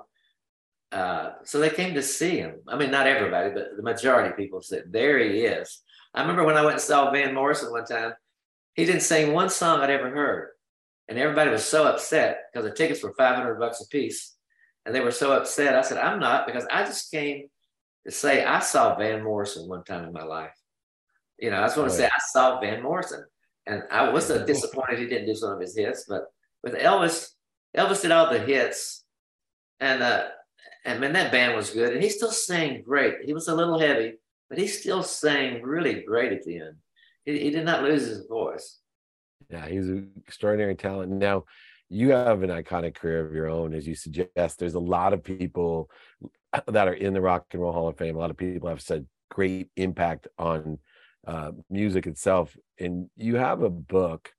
Uh, 0.90 1.32
so 1.44 1.58
they 1.58 1.70
came 1.70 1.94
to 1.94 2.02
see 2.02 2.38
him. 2.38 2.60
I 2.68 2.76
mean, 2.76 2.90
not 2.90 3.06
everybody, 3.06 3.50
but 3.50 3.76
the 3.76 3.82
majority 3.82 4.30
of 4.30 4.36
people 4.36 4.62
said, 4.62 4.84
there 4.90 5.18
he 5.18 5.40
is. 5.40 5.82
I 6.14 6.20
remember 6.20 6.44
when 6.44 6.56
I 6.56 6.62
went 6.62 6.74
and 6.74 6.82
saw 6.82 7.10
Van 7.10 7.34
Morrison 7.34 7.72
one 7.72 7.84
time, 7.84 8.12
he 8.74 8.84
didn't 8.84 9.02
sing 9.02 9.32
one 9.32 9.50
song 9.50 9.80
I'd 9.80 9.90
ever 9.90 10.10
heard. 10.10 10.50
And 11.08 11.18
everybody 11.18 11.50
was 11.50 11.64
so 11.64 11.86
upset 11.86 12.44
because 12.52 12.68
the 12.68 12.74
tickets 12.74 13.02
were 13.02 13.14
500 13.14 13.58
bucks 13.58 13.80
a 13.80 13.88
piece. 13.88 14.34
And 14.86 14.94
they 14.94 15.00
were 15.00 15.10
so 15.10 15.32
upset. 15.32 15.76
I 15.76 15.82
said, 15.82 15.98
I'm 15.98 16.20
not 16.20 16.46
because 16.46 16.66
I 16.70 16.84
just 16.84 17.10
came 17.10 17.48
to 18.06 18.12
say 18.12 18.44
I 18.44 18.60
saw 18.60 18.96
Van 18.96 19.22
Morrison 19.22 19.68
one 19.68 19.84
time 19.84 20.04
in 20.04 20.12
my 20.12 20.22
life. 20.22 20.54
You 21.38 21.50
know, 21.50 21.60
I 21.60 21.66
just 21.66 21.76
want 21.76 21.90
to 21.90 21.96
say 21.96 22.06
I 22.06 22.20
saw 22.32 22.60
Van 22.60 22.82
Morrison, 22.82 23.24
and 23.66 23.82
I 23.90 24.08
was 24.10 24.26
so 24.26 24.44
disappointed 24.46 24.98
he 24.98 25.06
didn't 25.06 25.26
do 25.26 25.34
some 25.34 25.52
of 25.52 25.60
his 25.60 25.76
hits. 25.76 26.04
But 26.08 26.26
with 26.62 26.74
Elvis, 26.74 27.30
Elvis 27.76 28.02
did 28.02 28.12
all 28.12 28.30
the 28.30 28.38
hits, 28.38 29.04
and 29.80 30.02
uh, 30.02 30.28
and 30.84 31.00
man, 31.00 31.12
that 31.14 31.32
band 31.32 31.56
was 31.56 31.70
good, 31.70 31.92
and 31.92 32.02
he 32.02 32.08
still 32.08 32.30
sang 32.30 32.82
great. 32.82 33.24
He 33.24 33.32
was 33.32 33.48
a 33.48 33.54
little 33.54 33.78
heavy, 33.78 34.14
but 34.48 34.58
he 34.58 34.66
still 34.66 35.02
sang 35.02 35.62
really 35.62 36.02
great 36.02 36.32
at 36.32 36.42
the 36.42 36.58
end. 36.58 36.76
He, 37.24 37.38
he 37.38 37.50
did 37.50 37.64
not 37.64 37.82
lose 37.82 38.06
his 38.06 38.26
voice. 38.26 38.80
Yeah, 39.50 39.66
he's 39.66 39.88
an 39.88 40.10
extraordinary 40.16 40.74
talent. 40.74 41.12
Now, 41.12 41.44
you 41.88 42.10
have 42.10 42.42
an 42.42 42.50
iconic 42.50 42.94
career 42.94 43.26
of 43.26 43.34
your 43.34 43.48
own, 43.48 43.74
as 43.74 43.86
you 43.86 43.94
suggest. 43.94 44.58
There's 44.58 44.74
a 44.74 44.80
lot 44.80 45.12
of 45.12 45.22
people 45.22 45.90
that 46.66 46.88
are 46.88 46.94
in 46.94 47.12
the 47.12 47.20
Rock 47.20 47.46
and 47.52 47.60
Roll 47.60 47.72
Hall 47.72 47.88
of 47.88 47.98
Fame. 47.98 48.16
A 48.16 48.18
lot 48.18 48.30
of 48.30 48.36
people 48.36 48.68
have 48.68 48.80
said 48.80 49.06
great 49.30 49.68
impact 49.76 50.28
on 50.38 50.78
uh, 51.26 51.52
music 51.70 52.06
itself. 52.06 52.56
And 52.78 53.10
you 53.16 53.36
have 53.36 53.62
a 53.62 53.70
book 53.70 54.30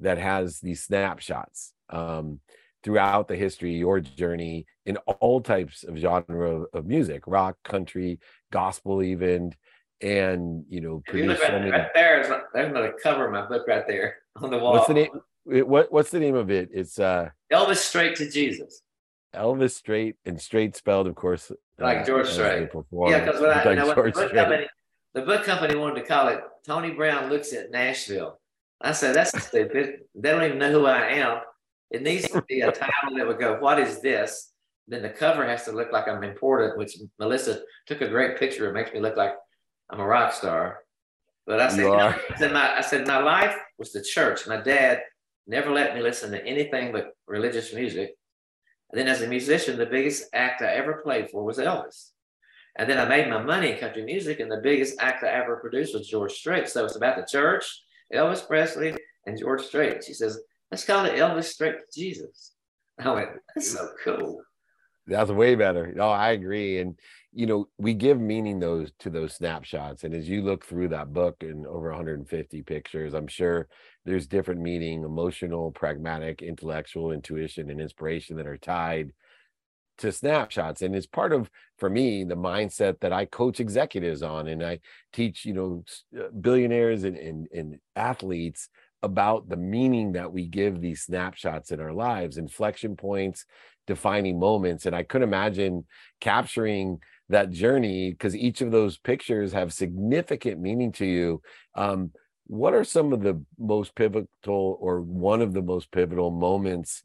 that 0.00 0.18
has 0.18 0.60
these 0.60 0.84
snapshots. 0.84 1.72
Um, 1.90 2.40
throughout 2.82 3.28
the 3.28 3.36
history, 3.36 3.74
your 3.74 4.00
journey 4.00 4.66
in 4.86 4.96
all 5.20 5.40
types 5.40 5.84
of 5.84 5.96
genre 5.96 6.64
of 6.72 6.86
music, 6.86 7.22
rock, 7.26 7.56
country, 7.64 8.20
gospel, 8.52 9.02
even, 9.02 9.54
and 10.00 10.64
you 10.68 10.80
know, 10.80 11.02
produce 11.06 11.40
right, 11.40 11.52
many... 11.52 11.70
right 11.70 11.88
there. 11.94 12.46
There's 12.54 12.70
another 12.70 12.94
cover 13.02 13.26
of 13.26 13.32
my 13.32 13.46
book 13.46 13.66
right 13.66 13.86
there 13.86 14.18
on 14.36 14.50
the 14.50 14.58
wall. 14.58 14.72
What's 14.74 14.86
the 14.86 14.94
name? 14.94 15.10
What 15.44 15.90
What's 15.92 16.10
the 16.10 16.20
name 16.20 16.34
of 16.34 16.50
it? 16.50 16.68
It's 16.72 16.98
uh 16.98 17.30
Elvis 17.52 17.76
Strait 17.76 18.16
to 18.16 18.30
Jesus. 18.30 18.82
Elvis 19.34 19.72
Straight 19.72 20.16
and 20.24 20.40
Straight 20.40 20.76
spelled, 20.76 21.06
of 21.06 21.14
course, 21.14 21.52
like 21.78 21.98
uh, 21.98 22.04
George 22.04 22.28
Strait. 22.28 22.68
Yeah, 22.92 23.24
because 23.24 23.40
when 23.40 23.50
like 23.50 23.64
the 23.64 23.94
book 23.94 24.32
company, 24.32 24.66
the 25.14 25.22
book 25.22 25.44
company 25.44 25.76
wanted 25.76 26.00
to 26.00 26.06
call 26.06 26.28
it 26.28 26.40
Tony 26.66 26.90
Brown 26.90 27.28
looks 27.28 27.52
at 27.52 27.70
Nashville. 27.70 28.40
I 28.80 28.92
said 28.92 29.14
that's 29.14 29.46
stupid. 29.46 30.00
They 30.14 30.30
don't 30.30 30.44
even 30.44 30.58
know 30.58 30.70
who 30.70 30.86
I 30.86 31.06
am. 31.08 31.40
It 31.90 32.02
needs 32.02 32.28
to 32.28 32.42
be 32.42 32.60
a 32.60 32.72
title 32.84 33.16
that 33.16 33.26
would 33.26 33.38
go, 33.38 33.58
"What 33.60 33.78
is 33.78 34.00
this?" 34.00 34.52
Then 34.86 35.02
the 35.02 35.10
cover 35.10 35.46
has 35.46 35.64
to 35.64 35.72
look 35.72 35.92
like 35.92 36.08
I'm 36.08 36.24
important, 36.24 36.78
which 36.78 36.96
Melissa 37.18 37.60
took 37.86 38.00
a 38.00 38.08
great 38.08 38.38
picture. 38.38 38.68
It 38.68 38.72
makes 38.72 38.92
me 38.92 39.00
look 39.00 39.16
like 39.16 39.34
I'm 39.90 40.00
a 40.00 40.06
rock 40.06 40.32
star. 40.32 40.80
But 41.46 41.60
I 41.60 41.68
said, 41.68 41.80
you 41.80 41.96
know, 41.96 42.14
I 42.30 42.36
said, 42.36 42.52
my, 42.52 42.76
I 42.76 42.80
said, 42.82 43.06
my 43.06 43.18
life 43.18 43.56
was 43.78 43.92
the 43.92 44.02
church. 44.02 44.46
My 44.46 44.58
dad 44.58 45.00
never 45.46 45.70
let 45.70 45.94
me 45.94 46.02
listen 46.02 46.30
to 46.32 46.44
anything 46.44 46.92
but 46.92 47.16
religious 47.26 47.72
music. 47.72 48.14
And 48.90 48.98
then 48.98 49.08
as 49.08 49.22
a 49.22 49.26
musician, 49.26 49.78
the 49.78 49.86
biggest 49.86 50.24
act 50.34 50.62
I 50.62 50.74
ever 50.74 51.00
played 51.02 51.30
for 51.30 51.42
was 51.44 51.58
Elvis. 51.58 52.10
And 52.76 52.88
then 52.88 52.98
I 52.98 53.08
made 53.08 53.28
my 53.28 53.42
money 53.42 53.72
in 53.72 53.78
country 53.78 54.04
music, 54.04 54.40
and 54.40 54.50
the 54.50 54.60
biggest 54.62 55.00
act 55.00 55.24
I 55.24 55.28
ever 55.28 55.56
produced 55.56 55.94
was 55.94 56.08
George 56.08 56.32
Strait. 56.32 56.68
So 56.68 56.84
it's 56.84 56.96
about 56.96 57.16
the 57.16 57.26
church, 57.26 57.82
Elvis 58.14 58.46
Presley, 58.46 58.94
and 59.26 59.38
George 59.38 59.62
Strait. 59.62 60.04
She 60.04 60.14
says, 60.14 60.38
let's 60.70 60.84
call 60.84 61.04
it 61.04 61.14
Elvis 61.14 61.44
Strait 61.44 61.76
to 61.92 62.00
Jesus. 62.00 62.52
I 62.98 63.10
went, 63.12 63.28
that's 63.54 63.72
so 63.72 63.88
cool. 64.04 64.42
That's 65.06 65.30
way 65.30 65.54
better. 65.54 65.92
No, 65.94 66.08
I 66.08 66.30
agree. 66.30 66.80
And 66.80 66.98
you 67.32 67.46
know, 67.46 67.68
we 67.78 67.94
give 67.94 68.18
meaning 68.20 68.58
those 68.58 68.90
to 69.00 69.10
those 69.10 69.34
snapshots. 69.34 70.04
And 70.04 70.14
as 70.14 70.28
you 70.28 70.42
look 70.42 70.64
through 70.64 70.88
that 70.88 71.12
book 71.12 71.36
and 71.40 71.66
over 71.66 71.88
150 71.90 72.62
pictures, 72.62 73.14
I'm 73.14 73.26
sure 73.26 73.68
there's 74.04 74.26
different 74.26 74.60
meaning, 74.60 75.04
emotional, 75.04 75.70
pragmatic, 75.70 76.42
intellectual, 76.42 77.12
intuition, 77.12 77.70
and 77.70 77.80
inspiration 77.80 78.36
that 78.36 78.46
are 78.46 78.56
tied 78.56 79.12
to 79.98 80.12
snapshots 80.12 80.80
and 80.80 80.94
it's 80.94 81.06
part 81.06 81.32
of 81.32 81.50
for 81.76 81.90
me 81.90 82.22
the 82.22 82.36
mindset 82.36 83.00
that 83.00 83.12
i 83.12 83.24
coach 83.24 83.58
executives 83.58 84.22
on 84.22 84.46
and 84.46 84.64
i 84.64 84.78
teach 85.12 85.44
you 85.44 85.52
know 85.52 85.84
uh, 86.18 86.28
billionaires 86.40 87.02
and, 87.02 87.16
and, 87.16 87.48
and 87.52 87.78
athletes 87.96 88.68
about 89.02 89.48
the 89.48 89.56
meaning 89.56 90.12
that 90.12 90.32
we 90.32 90.46
give 90.46 90.80
these 90.80 91.02
snapshots 91.02 91.70
in 91.70 91.80
our 91.80 91.92
lives 91.92 92.36
inflection 92.36 92.96
points 92.96 93.44
defining 93.86 94.38
moments 94.38 94.86
and 94.86 94.94
i 94.94 95.02
couldn't 95.02 95.28
imagine 95.28 95.84
capturing 96.20 96.98
that 97.28 97.50
journey 97.50 98.10
because 98.10 98.34
each 98.34 98.60
of 98.60 98.70
those 98.70 98.98
pictures 98.98 99.52
have 99.52 99.72
significant 99.72 100.60
meaning 100.60 100.92
to 100.92 101.04
you. 101.04 101.42
Um, 101.74 102.12
what 102.46 102.72
are 102.74 102.84
some 102.84 103.12
of 103.12 103.22
the 103.22 103.42
most 103.58 103.94
pivotal 103.94 104.78
or 104.80 105.02
one 105.02 105.42
of 105.42 105.52
the 105.52 105.62
most 105.62 105.90
pivotal 105.92 106.30
moments 106.30 107.02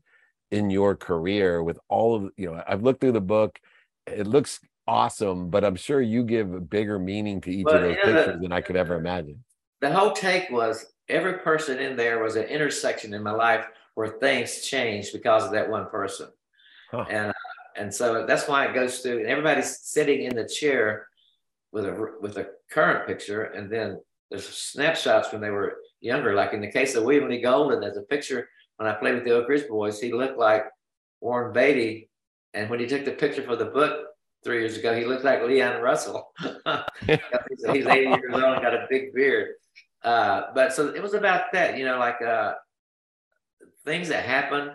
in 0.52 0.70
your 0.70 0.96
career 0.96 1.62
with 1.62 1.78
all 1.90 2.16
of 2.16 2.30
you 2.38 2.46
know 2.46 2.64
i've 2.68 2.84
looked 2.84 3.02
through 3.02 3.12
the 3.12 3.20
book 3.20 3.60
it 4.06 4.26
looks 4.28 4.60
awesome 4.88 5.50
but 5.50 5.66
i'm 5.66 5.76
sure 5.76 6.00
you 6.00 6.24
give 6.24 6.54
a 6.54 6.62
bigger 6.62 6.98
meaning 6.98 7.42
to 7.42 7.52
each 7.52 7.66
of 7.66 7.82
those 7.82 7.96
pictures 7.96 8.36
the, 8.36 8.40
than 8.40 8.52
i 8.54 8.62
could 8.62 8.76
ever 8.76 8.96
imagine. 8.96 9.44
the 9.82 9.92
whole 9.92 10.12
take 10.12 10.50
was 10.50 10.93
every 11.10 11.40
person 11.40 11.80
in 11.80 11.96
there 11.96 12.24
was 12.24 12.36
an 12.36 12.44
intersection 12.44 13.14
in 13.14 13.24
my 13.24 13.32
life 13.32 13.66
where 13.96 14.08
things 14.08 14.62
changed 14.62 15.14
because 15.14 15.44
of 15.44 15.52
that 15.52 15.70
one 15.70 15.90
person 15.90 16.28
huh. 16.92 17.06
and 17.10 17.30
uh, 17.30 17.34
and 17.76 17.94
so 17.94 18.26
that's 18.26 18.48
why 18.48 18.66
it 18.66 18.74
goes 18.74 19.00
through 19.00 19.20
and 19.20 19.28
everybody's 19.28 19.80
sitting 19.80 20.24
in 20.24 20.36
the 20.36 20.48
chair 20.48 21.08
with 21.72 21.86
a 21.86 22.12
with 22.22 22.38
a 22.38 22.48
current 22.72 23.08
picture 23.08 23.44
and 23.44 23.72
then 23.72 24.00
there's 24.30 24.48
snapshots 24.48 25.32
when 25.32 25.42
they 25.42 25.50
were 25.50 25.78
younger 26.02 26.34
like 26.36 26.54
in 26.54 26.62
the 26.62 26.72
case 26.72 26.96
of 26.96 27.04
william 27.04 27.30
lee 27.30 27.42
golden 27.42 27.80
there's 27.80 27.98
a 27.98 28.02
picture 28.02 28.48
when 28.78 28.88
I 28.88 28.94
played 28.94 29.16
with 29.16 29.24
the 29.24 29.32
Oak 29.32 29.48
Ridge 29.48 29.68
Boys, 29.68 30.00
he 30.00 30.12
looked 30.12 30.38
like 30.38 30.66
Warren 31.22 31.54
Beatty. 31.54 32.10
And 32.54 32.70
when 32.70 32.80
he 32.80 32.86
took 32.86 33.06
the 33.06 33.12
picture 33.12 33.44
for 33.44 33.56
the 33.56 33.66
book 33.66 34.08
three 34.44 34.60
years 34.60 34.78
ago, 34.78 34.96
he 34.96 35.06
looked 35.06 35.24
like 35.24 35.44
Leon 35.44 35.82
Russell. 35.82 36.34
he's 37.06 37.86
80 37.86 37.86
years 37.88 38.34
old 38.34 38.44
and 38.44 38.62
got 38.62 38.74
a 38.74 38.86
big 38.90 39.14
beard. 39.14 39.56
Uh, 40.04 40.44
but 40.54 40.74
so 40.74 40.90
it 40.90 41.02
was 41.02 41.14
about 41.14 41.52
that, 41.54 41.78
you 41.78 41.86
know, 41.86 41.98
like 41.98 42.22
uh, 42.22 42.54
things 43.86 44.10
that 44.10 44.26
happen 44.26 44.72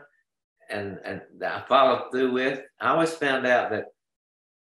and, 0.70 0.98
and 1.04 1.20
that 1.38 1.64
I 1.64 1.68
followed 1.68 2.10
through 2.10 2.32
with. 2.32 2.60
I 2.80 2.88
always 2.90 3.12
found 3.12 3.46
out 3.46 3.70
that 3.70 3.86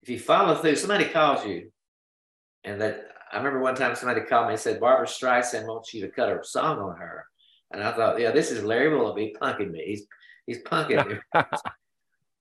if 0.02 0.08
you 0.08 0.18
follow 0.18 0.54
through, 0.54 0.76
somebody 0.76 1.06
calls 1.06 1.46
you, 1.46 1.70
and 2.62 2.80
that 2.80 3.08
I 3.32 3.38
remember 3.38 3.60
one 3.60 3.74
time 3.74 3.94
somebody 3.94 4.20
called 4.22 4.46
me 4.46 4.52
and 4.52 4.60
said, 4.60 4.80
Barbra 4.80 5.06
Streisand 5.06 5.66
wants 5.66 5.92
you 5.92 6.02
to 6.02 6.08
cut 6.08 6.30
a 6.30 6.44
song 6.44 6.78
on 6.78 6.96
her. 6.96 7.26
And 7.72 7.82
I 7.82 7.92
thought, 7.92 8.20
yeah, 8.20 8.30
this 8.30 8.50
is 8.50 8.62
Larry 8.62 8.94
Willoughby 8.94 9.34
punking 9.40 9.70
me. 9.70 9.82
He's 9.84 10.06
he's 10.46 10.62
punking 10.62 11.08
me. 11.08 11.16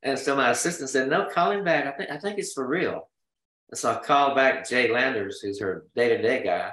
and 0.03 0.19
so 0.19 0.35
my 0.35 0.51
assistant 0.51 0.89
said, 0.89 1.09
no, 1.09 1.25
call 1.25 1.51
him 1.51 1.63
back. 1.63 1.87
I 1.87 1.91
think 1.91 2.11
I 2.11 2.17
think 2.17 2.37
it's 2.37 2.53
for 2.53 2.67
real. 2.67 3.09
And 3.71 3.77
so 3.77 3.91
I 3.91 4.03
called 4.03 4.35
back 4.35 4.67
Jay 4.69 4.91
Landers, 4.91 5.39
who's 5.41 5.59
her 5.59 5.85
day-to-day 5.95 6.43
guy. 6.43 6.71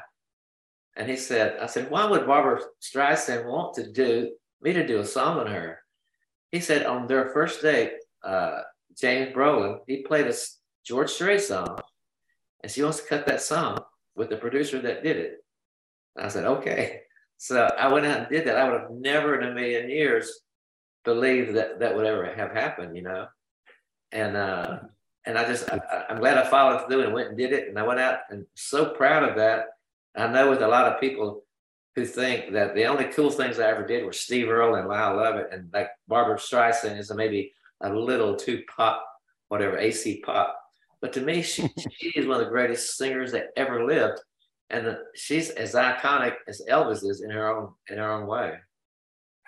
And 0.97 1.09
he 1.09 1.17
said, 1.17 1.59
I 1.61 1.67
said, 1.67 1.91
why 1.91 2.07
would 2.07 2.27
Barbra 2.27 2.61
Streisand 2.81 3.47
want 3.47 3.75
to 3.75 3.91
do 3.91 4.33
me 4.61 4.73
to 4.73 4.87
do 4.87 5.01
a 5.01 5.07
song 5.07 5.39
on 5.39 5.47
her? 5.47 5.79
He 6.51 6.61
said 6.61 6.85
on 6.85 7.07
their 7.07 7.31
first 7.31 7.63
date, 7.63 7.93
uh, 8.25 8.63
James 8.99 9.35
Brolin, 9.35 9.79
he 9.87 10.03
played 10.03 10.27
a 10.27 10.35
George 10.85 11.11
Strait 11.11 11.41
song, 11.41 11.79
and 12.63 12.71
she 12.71 12.83
wants 12.83 13.01
to 13.01 13.07
cut 13.07 13.27
that 13.27 13.41
song 13.41 13.79
with 14.17 14.29
the 14.29 14.37
producer 14.37 14.81
that 14.81 15.05
did 15.05 15.17
it. 15.17 15.45
And 16.17 16.27
I 16.27 16.29
said, 16.29 16.45
okay. 16.45 17.03
So 17.43 17.65
I 17.79 17.91
went 17.91 18.05
out 18.05 18.19
and 18.19 18.29
did 18.29 18.47
that. 18.47 18.59
I 18.59 18.69
would 18.69 18.83
have 18.83 18.91
never 18.91 19.41
in 19.41 19.49
a 19.49 19.55
million 19.55 19.89
years 19.89 20.43
believed 21.05 21.57
that 21.57 21.81
that 21.81 21.97
would 21.97 22.05
ever 22.05 22.27
have 22.35 22.53
happened, 22.53 22.95
you 22.95 23.01
know. 23.01 23.29
And 24.13 24.37
uh, 24.37 24.81
and 25.25 25.39
I 25.39 25.47
just 25.47 25.67
I, 25.73 26.05
am 26.11 26.19
glad 26.19 26.37
I 26.37 26.49
followed 26.49 26.87
through 26.87 27.05
and 27.05 27.15
went 27.15 27.29
and 27.29 27.39
did 27.39 27.55
it. 27.55 27.69
And 27.69 27.79
I 27.79 27.83
went 27.83 27.99
out 27.99 28.19
and 28.29 28.45
so 28.57 28.91
proud 28.91 29.27
of 29.27 29.37
that. 29.37 29.69
I 30.17 30.27
know 30.27 30.51
with 30.51 30.63
a 30.63 30.69
lot 30.69 30.87
of 30.87 31.01
people 31.01 31.45
who 31.97 32.05
think 32.05 32.53
that 32.53 32.75
the 32.75 32.85
only 32.85 33.07
cool 33.07 33.31
things 33.31 33.59
I 33.59 33.71
ever 33.71 33.87
did 33.87 34.05
were 34.05 34.13
Steve 34.13 34.49
Earle 34.49 34.77
and 34.77 34.89
Lyle 34.89 35.17
Lovett 35.17 35.49
and 35.53 35.71
like 35.73 35.89
Barbra 36.09 36.37
Streisand 36.37 36.99
is 36.99 37.13
maybe 37.13 37.53
a 37.81 37.93
little 37.93 38.37
too 38.37 38.63
pop, 38.75 39.05
whatever 39.49 39.79
AC 39.79 40.21
pop. 40.25 40.57
But 41.01 41.13
to 41.15 41.21
me, 41.21 41.43
she, 41.43 41.69
she 41.99 42.09
is 42.11 42.27
one 42.27 42.41
of 42.41 42.45
the 42.45 42.51
greatest 42.51 42.97
singers 42.97 43.33
that 43.33 43.49
ever 43.57 43.85
lived 43.85 44.21
and 44.71 44.97
she's 45.15 45.51
as 45.51 45.75
iconic 45.75 46.35
as 46.49 46.63
Elvis 46.69 47.05
is 47.05 47.23
in 47.23 47.31
her 47.31 47.49
own 47.49 47.73
in 47.89 47.99
her 47.99 48.11
own 48.11 48.27
way. 48.27 48.55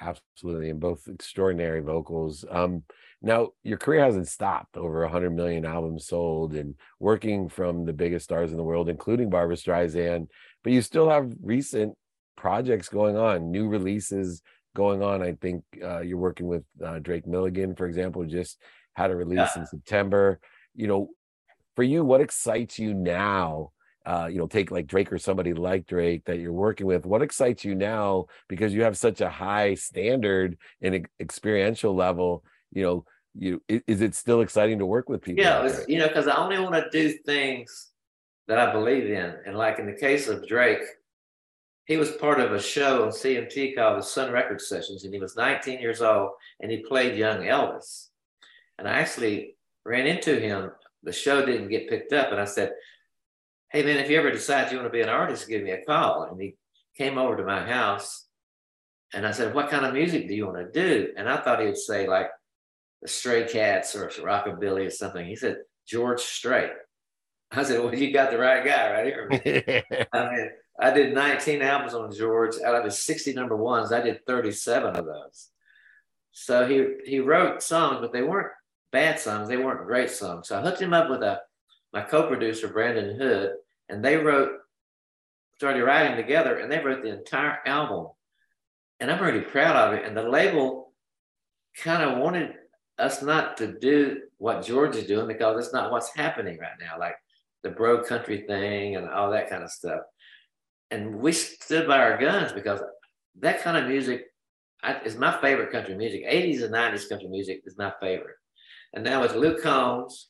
Absolutely, 0.01 0.71
and 0.71 0.81
both 0.81 1.07
extraordinary 1.07 1.81
vocals. 1.81 2.45
Um, 2.51 2.83
now 3.23 3.51
your 3.63 3.79
career 3.79 4.05
hasn't 4.05 4.29
stopped. 4.29 4.77
Over 4.77 5.07
hundred 5.07 5.31
million 5.31 5.65
albums 5.65 6.07
sold, 6.07 6.55
and 6.55 6.75
working 6.99 7.49
from 7.49 7.85
the 7.85 7.93
biggest 7.93 8.25
stars 8.25 8.51
in 8.51 8.57
the 8.57 8.65
world, 8.65 8.89
including 8.89 9.31
Barbra 9.31 9.57
Streisand. 9.57 10.29
But 10.63 10.73
you 10.73 10.83
still 10.83 11.09
have 11.09 11.33
recent 11.43 11.95
projects 12.37 12.89
going 12.89 13.17
on, 13.17 13.51
new 13.51 13.69
releases 13.69 14.43
going 14.75 15.03
on. 15.03 15.23
I 15.23 15.33
think 15.33 15.65
uh, 15.83 16.01
you're 16.01 16.19
working 16.19 16.47
with 16.47 16.65
uh, 16.85 16.99
Drake 16.99 17.27
Milligan, 17.27 17.75
for 17.75 17.87
example, 17.87 18.25
just 18.25 18.59
had 18.95 19.11
a 19.11 19.17
release 19.17 19.51
yeah. 19.55 19.63
in 19.63 19.67
September. 19.67 20.41
You 20.75 20.87
know, 20.87 21.09
for 21.77 21.83
you, 21.83 22.05
what 22.05 22.21
excites 22.21 22.79
you 22.79 22.95
now? 22.95 23.73
uh, 24.05 24.29
you 24.31 24.39
know, 24.39 24.47
take 24.47 24.71
like 24.71 24.87
Drake 24.87 25.13
or 25.13 25.19
somebody 25.19 25.55
like 25.55 25.87
Drake 25.87 26.25
that 26.25 26.39
you're 26.39 26.53
working 26.53 26.87
with, 26.87 27.07
what 27.07 27.23
excites 27.23 27.65
you 27.65 27.75
now 27.75 28.27
because 28.49 28.75
you 28.75 28.83
have 28.83 28.97
such 28.97 29.21
a 29.21 29.31
high 29.31 29.75
standard 29.75 30.59
and 30.81 31.07
experiential 31.21 31.95
level? 31.95 32.45
You 32.73 32.83
know, 32.83 33.05
you 33.35 33.63
is 33.69 34.01
it 34.01 34.15
still 34.15 34.41
exciting 34.41 34.79
to 34.79 34.87
work 34.87 35.09
with 35.09 35.23
people? 35.23 35.43
Yeah, 35.43 35.71
you 35.89 35.99
know, 35.99 36.09
because 36.09 36.29
I 36.29 36.37
only 36.37 36.59
want 36.59 36.75
to 36.75 36.91
do 36.91 37.17
things 37.25 37.91
that 38.49 38.59
I 38.59 38.73
believe 38.73 39.11
in, 39.11 39.35
and 39.47 39.57
like 39.57 39.79
in 39.79 39.87
the 39.87 39.99
case 39.99 40.29
of 40.29 40.47
Drake, 40.47 40.83
he 41.87 41.97
was 41.97 42.13
part 42.13 42.41
of 42.41 42.53
a 42.53 42.61
show 42.61 43.05
on 43.05 43.11
CMT 43.11 43.77
called 43.77 43.99
the 43.99 44.03
Sun 44.03 44.33
Record 44.33 44.61
Sessions, 44.61 45.05
and 45.05 45.15
he 45.15 45.21
was 45.21 45.37
19 45.37 45.81
years 45.81 46.03
old, 46.03 46.31
and 46.61 46.71
he 46.71 46.79
played 46.79 47.17
young 47.17 47.39
Elvis. 47.39 48.09
And 48.79 48.89
I 48.89 48.93
actually 48.93 49.57
ran 49.85 50.07
into 50.07 50.39
him. 50.39 50.71
The 51.03 51.13
show 51.13 51.45
didn't 51.45 51.69
get 51.69 51.89
picked 51.89 52.13
up, 52.13 52.31
and 52.31 52.41
I 52.41 52.45
said, 52.45 52.73
hey 53.73 53.83
man, 53.83 53.97
if 53.97 54.11
you 54.11 54.19
ever 54.19 54.31
decide 54.31 54.71
you 54.71 54.77
want 54.77 54.87
to 54.87 54.93
be 54.93 55.01
an 55.01 55.09
artist, 55.09 55.49
give 55.49 55.63
me 55.63 55.71
a 55.71 55.83
call. 55.85 56.25
And 56.25 56.41
he 56.41 56.57
came 56.97 57.17
over 57.17 57.37
to 57.37 57.45
my 57.45 57.67
house 57.67 58.27
and 59.15 59.27
I 59.27 59.31
said, 59.31 59.55
what 59.55 59.71
kind 59.71 59.87
of 59.87 59.95
music 59.95 60.29
do 60.29 60.35
you 60.35 60.47
want 60.47 60.59
to 60.59 60.71
do? 60.71 61.13
And 61.17 61.29
I 61.29 61.39
thought 61.39 61.61
he 61.61 61.67
would 61.67 61.79
say 61.79 62.07
like 62.07 62.29
the 63.03 63.09
Stray 63.09 63.47
Cats 63.47 63.95
or 63.95 64.09
Rockabilly 64.09 64.87
or 64.87 64.91
something. 64.91 65.27
He 65.27 65.37
said, 65.37 65.59
George 65.87 66.21
Strait. 66.21 66.71
I 67.51 67.65
said, 67.65 67.81
well, 67.81 67.95
you 67.95 68.13
got 68.13 68.31
the 68.31 68.39
right 68.39 68.65
guy 68.65 68.93
right 68.93 69.05
here. 69.45 69.85
I 70.13 70.31
mean, 70.31 70.51
I 70.81 70.91
did 70.91 71.13
19 71.13 71.61
albums 71.61 71.95
on 71.95 72.15
George. 72.15 72.55
Out 72.65 72.77
of 72.77 72.85
his 72.85 73.03
60 73.03 73.35
number 73.35 73.57
ones, 73.57 73.93
I 73.93 74.01
did 74.01 74.25
37 74.27 74.97
of 74.97 75.05
those. 75.05 75.49
So 76.33 76.67
he 76.67 77.11
he 77.11 77.21
wrote 77.21 77.63
songs, 77.63 77.99
but 78.01 78.13
they 78.13 78.23
weren't 78.23 78.53
bad 78.91 79.21
songs. 79.21 79.49
They 79.49 79.59
weren't 79.59 79.87
great 79.87 80.11
songs. 80.11 80.49
So 80.49 80.59
I 80.59 80.63
hooked 80.63 80.81
him 80.81 80.95
up 80.95 81.11
with 81.11 81.23
a 81.23 81.41
my 81.93 82.01
co-producer 82.01 82.69
Brandon 82.69 83.19
Hood, 83.19 83.51
and 83.91 84.03
they 84.03 84.17
wrote 84.17 84.53
started 85.57 85.85
writing 85.85 86.17
together, 86.17 86.59
and 86.59 86.73
they 86.73 86.79
wrote 86.79 87.03
the 87.03 87.17
entire 87.17 87.59
album. 87.67 88.09
And 88.99 89.11
I'm 89.11 89.23
really 89.23 89.43
proud 89.43 89.77
of 89.77 89.95
it. 89.95 90.07
And 90.07 90.17
the 90.17 90.23
label 90.23 90.93
kind 91.77 92.03
of 92.03 92.19
wanted 92.19 92.55
us 92.99 93.23
not 93.23 93.57
to 93.57 93.79
do 93.79 94.21
what 94.39 94.65
George 94.65 94.97
is 94.97 95.07
doing 95.07 95.27
because 95.27 95.65
it's 95.65 95.75
not 95.75 95.91
what's 95.91 96.15
happening 96.15 96.59
right 96.59 96.79
now, 96.81 96.99
like 96.99 97.17
the 97.63 97.71
bro 97.71 98.03
country 98.03 98.45
thing 98.47 98.97
and 98.97 99.09
all 99.09 99.31
that 99.31 99.49
kind 99.49 99.63
of 99.63 99.71
stuff. 99.71 100.01
And 100.91 101.17
we 101.17 101.33
stood 101.33 101.89
by 101.89 101.99
our 101.99 102.19
guns 102.19 102.53
because 102.53 102.81
that 103.41 103.63
kind 103.63 103.77
of 103.77 103.89
music 103.89 104.27
is 105.05 105.17
my 105.17 105.41
favorite 105.41 105.73
country 105.73 105.97
music. 105.97 106.27
80s 106.27 106.63
and 106.63 106.75
90s 106.75 107.09
country 107.09 107.29
music 107.29 107.63
is 107.65 107.79
my 107.79 107.93
favorite. 108.01 108.37
And 108.93 109.05
now 109.05 109.23
with 109.23 109.35
Luke 109.35 109.63
Combs, 109.63 110.29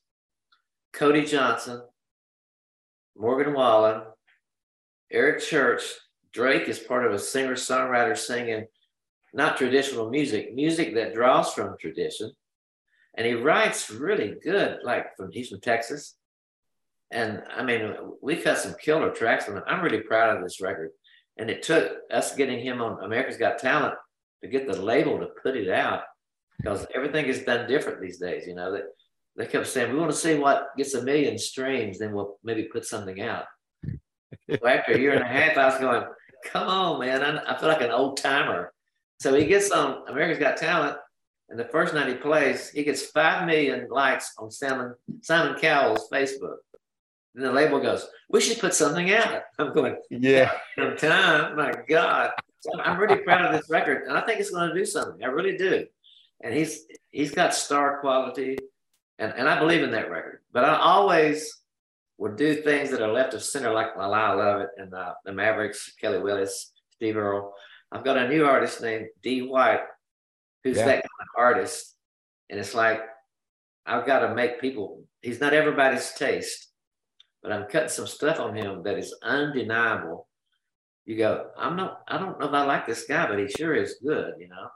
Cody 0.92 1.24
Johnson, 1.24 1.82
Morgan 3.16 3.54
Wallen, 3.54 4.02
Eric 5.10 5.42
Church, 5.42 5.82
Drake 6.32 6.68
is 6.68 6.78
part 6.78 7.04
of 7.04 7.12
a 7.12 7.18
singer 7.18 7.54
songwriter 7.54 8.16
singing 8.16 8.66
not 9.34 9.56
traditional 9.56 10.10
music, 10.10 10.54
music 10.54 10.94
that 10.94 11.14
draws 11.14 11.52
from 11.52 11.76
tradition. 11.78 12.30
And 13.16 13.26
he 13.26 13.34
writes 13.34 13.90
really 13.90 14.36
good, 14.42 14.78
like 14.82 15.16
from 15.16 15.30
he's 15.32 15.50
from 15.50 15.60
Texas. 15.60 16.16
And 17.10 17.42
I 17.54 17.62
mean, 17.62 17.94
we 18.22 18.36
cut 18.36 18.58
some 18.58 18.74
killer 18.82 19.10
tracks 19.10 19.48
on 19.48 19.58
it. 19.58 19.64
I'm 19.66 19.82
really 19.82 20.00
proud 20.00 20.34
of 20.34 20.42
this 20.42 20.60
record. 20.62 20.90
And 21.38 21.50
it 21.50 21.62
took 21.62 21.92
us 22.10 22.34
getting 22.34 22.58
him 22.58 22.80
on 22.80 23.04
America's 23.04 23.36
Got 23.36 23.58
Talent 23.58 23.94
to 24.42 24.48
get 24.48 24.66
the 24.66 24.80
label 24.80 25.18
to 25.18 25.28
put 25.42 25.56
it 25.56 25.68
out 25.68 26.02
because 26.58 26.86
everything 26.94 27.26
is 27.26 27.42
done 27.42 27.68
different 27.68 28.00
these 28.00 28.18
days. 28.18 28.46
You 28.46 28.54
know, 28.54 28.72
that 28.72 28.84
they, 29.36 29.46
kept 29.46 29.66
saying, 29.66 29.92
we 29.92 29.98
want 29.98 30.10
to 30.10 30.16
see 30.16 30.34
what 30.34 30.68
gets 30.76 30.94
a 30.94 31.02
million 31.02 31.38
streams, 31.38 31.98
then 31.98 32.12
we'll 32.12 32.38
maybe 32.42 32.64
put 32.64 32.84
something 32.84 33.20
out. 33.20 33.44
so 34.50 34.66
after 34.66 34.92
a 34.92 34.98
year 34.98 35.12
and 35.12 35.22
a 35.22 35.26
half, 35.26 35.56
I 35.56 35.66
was 35.66 35.78
going, 35.78 36.04
come 36.44 36.68
on, 36.68 37.00
man. 37.00 37.22
I 37.22 37.58
feel 37.58 37.68
like 37.68 37.82
an 37.82 37.90
old 37.90 38.16
timer. 38.16 38.72
So 39.20 39.34
he 39.34 39.46
gets 39.46 39.70
on 39.70 40.08
America's 40.08 40.38
Got 40.38 40.56
Talent, 40.56 40.96
and 41.52 41.60
the 41.60 41.66
first 41.66 41.92
night 41.92 42.08
he 42.08 42.14
plays, 42.14 42.70
he 42.70 42.82
gets 42.82 43.04
5 43.04 43.46
million 43.46 43.86
likes 43.90 44.32
on 44.38 44.50
Simon, 44.50 44.94
Simon 45.20 45.60
Cowell's 45.60 46.08
Facebook. 46.10 46.56
Then 47.34 47.44
the 47.44 47.52
label 47.52 47.78
goes, 47.78 48.08
we 48.30 48.40
should 48.40 48.58
put 48.58 48.72
something 48.72 49.12
out. 49.12 49.42
I'm 49.58 49.74
going, 49.74 49.96
yeah, 50.08 50.50
time, 50.96 51.54
my 51.56 51.74
God. 51.86 52.30
So 52.60 52.80
I'm 52.80 52.98
really 52.98 53.22
proud 53.22 53.44
of 53.44 53.52
this 53.52 53.68
record, 53.68 54.04
and 54.08 54.16
I 54.16 54.22
think 54.22 54.40
it's 54.40 54.48
going 54.48 54.70
to 54.70 54.74
do 54.74 54.86
something. 54.86 55.22
I 55.22 55.26
really 55.26 55.58
do. 55.58 55.84
And 56.42 56.54
he's 56.54 56.86
he's 57.10 57.32
got 57.32 57.54
star 57.54 58.00
quality, 58.00 58.56
and, 59.18 59.34
and 59.36 59.46
I 59.46 59.58
believe 59.58 59.82
in 59.82 59.90
that 59.90 60.10
record. 60.10 60.40
But 60.52 60.64
I 60.64 60.76
always 60.76 61.60
would 62.16 62.36
do 62.36 62.54
things 62.54 62.90
that 62.90 63.02
are 63.02 63.12
left 63.12 63.34
of 63.34 63.42
center, 63.42 63.74
like 63.74 63.96
my 63.96 64.06
Lyle 64.06 64.38
Lovett 64.38 64.70
and 64.78 64.94
uh, 64.94 65.14
the 65.24 65.32
Mavericks, 65.32 65.92
Kelly 66.00 66.20
Willis, 66.20 66.72
Steve 66.92 67.16
Earle. 67.16 67.52
I've 67.90 68.04
got 68.04 68.16
a 68.16 68.28
new 68.28 68.46
artist 68.46 68.80
named 68.80 69.08
Dee 69.22 69.42
White, 69.42 69.82
who's 70.64 70.76
yeah. 70.76 70.86
that 70.86 71.02
kind 71.02 71.20
of 71.20 71.28
artist. 71.38 71.96
And 72.50 72.58
it's 72.58 72.74
like, 72.74 73.00
I've 73.86 74.06
got 74.06 74.20
to 74.20 74.34
make 74.34 74.60
people, 74.60 75.02
he's 75.22 75.40
not 75.40 75.54
everybody's 75.54 76.12
taste, 76.12 76.68
but 77.42 77.52
I'm 77.52 77.68
cutting 77.68 77.88
some 77.88 78.06
stuff 78.06 78.38
on 78.38 78.54
him 78.54 78.82
that 78.84 78.98
is 78.98 79.14
undeniable. 79.22 80.28
You 81.04 81.16
go, 81.16 81.48
I'm 81.58 81.76
not, 81.76 82.02
I 82.06 82.18
don't 82.18 82.38
know 82.38 82.46
if 82.46 82.52
I 82.52 82.64
like 82.64 82.86
this 82.86 83.04
guy, 83.04 83.26
but 83.26 83.38
he 83.38 83.48
sure 83.48 83.74
is 83.74 83.96
good, 84.04 84.34
you 84.38 84.48
know? 84.48 84.68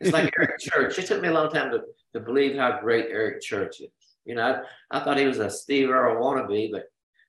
It's 0.00 0.12
like 0.12 0.32
Eric 0.38 0.58
Church. 0.58 0.98
It 0.98 1.06
took 1.06 1.22
me 1.22 1.28
a 1.28 1.32
long 1.32 1.50
time 1.50 1.70
to, 1.70 1.80
to 2.12 2.20
believe 2.20 2.56
how 2.56 2.80
great 2.80 3.06
Eric 3.10 3.40
Church 3.40 3.80
is. 3.80 3.88
You 4.24 4.34
know, 4.34 4.62
I, 4.90 4.98
I 4.98 5.02
thought 5.02 5.18
he 5.18 5.26
was 5.26 5.38
a 5.38 5.50
Steve 5.50 5.90
Earle 5.90 6.22
wannabe, 6.22 6.70
but 6.70 6.84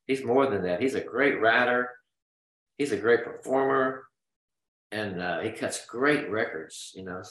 he's 0.07 0.23
more 0.23 0.47
than 0.47 0.63
that. 0.63 0.81
He's 0.81 0.95
a 0.95 1.01
great 1.01 1.39
writer. 1.39 1.89
He's 2.77 2.91
a 2.91 2.97
great 2.97 3.23
performer, 3.23 4.05
and 4.91 5.21
uh, 5.21 5.39
he 5.39 5.51
cuts 5.51 5.85
great 5.85 6.29
records. 6.29 6.91
You 6.95 7.03
know, 7.03 7.21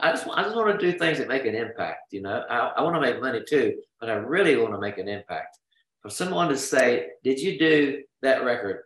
I 0.00 0.10
just 0.10 0.26
I 0.28 0.42
just 0.42 0.56
want 0.56 0.78
to 0.78 0.92
do 0.92 0.98
things 0.98 1.18
that 1.18 1.28
make 1.28 1.46
an 1.46 1.54
impact. 1.54 2.12
You 2.12 2.22
know, 2.22 2.44
I, 2.50 2.72
I 2.76 2.82
want 2.82 2.94
to 2.96 3.00
make 3.00 3.20
money 3.20 3.42
too, 3.48 3.76
but 4.00 4.10
I 4.10 4.14
really 4.14 4.56
want 4.56 4.72
to 4.74 4.80
make 4.80 4.98
an 4.98 5.08
impact. 5.08 5.58
For 6.02 6.10
someone 6.10 6.48
to 6.48 6.56
say, 6.56 7.08
"Did 7.24 7.40
you 7.40 7.58
do 7.58 8.02
that 8.22 8.44
record?" 8.44 8.82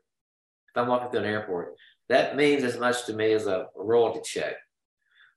If 0.71 0.81
I'm 0.81 0.89
walking 0.89 1.11
through 1.11 1.21
an 1.21 1.27
airport, 1.27 1.75
that 2.09 2.37
means 2.37 2.65
as 2.65 2.79
much 2.79 3.05
to 3.07 3.13
me 3.13 3.33
as 3.33 3.47
a 3.47 3.67
royalty 3.77 4.21
check. 4.25 4.55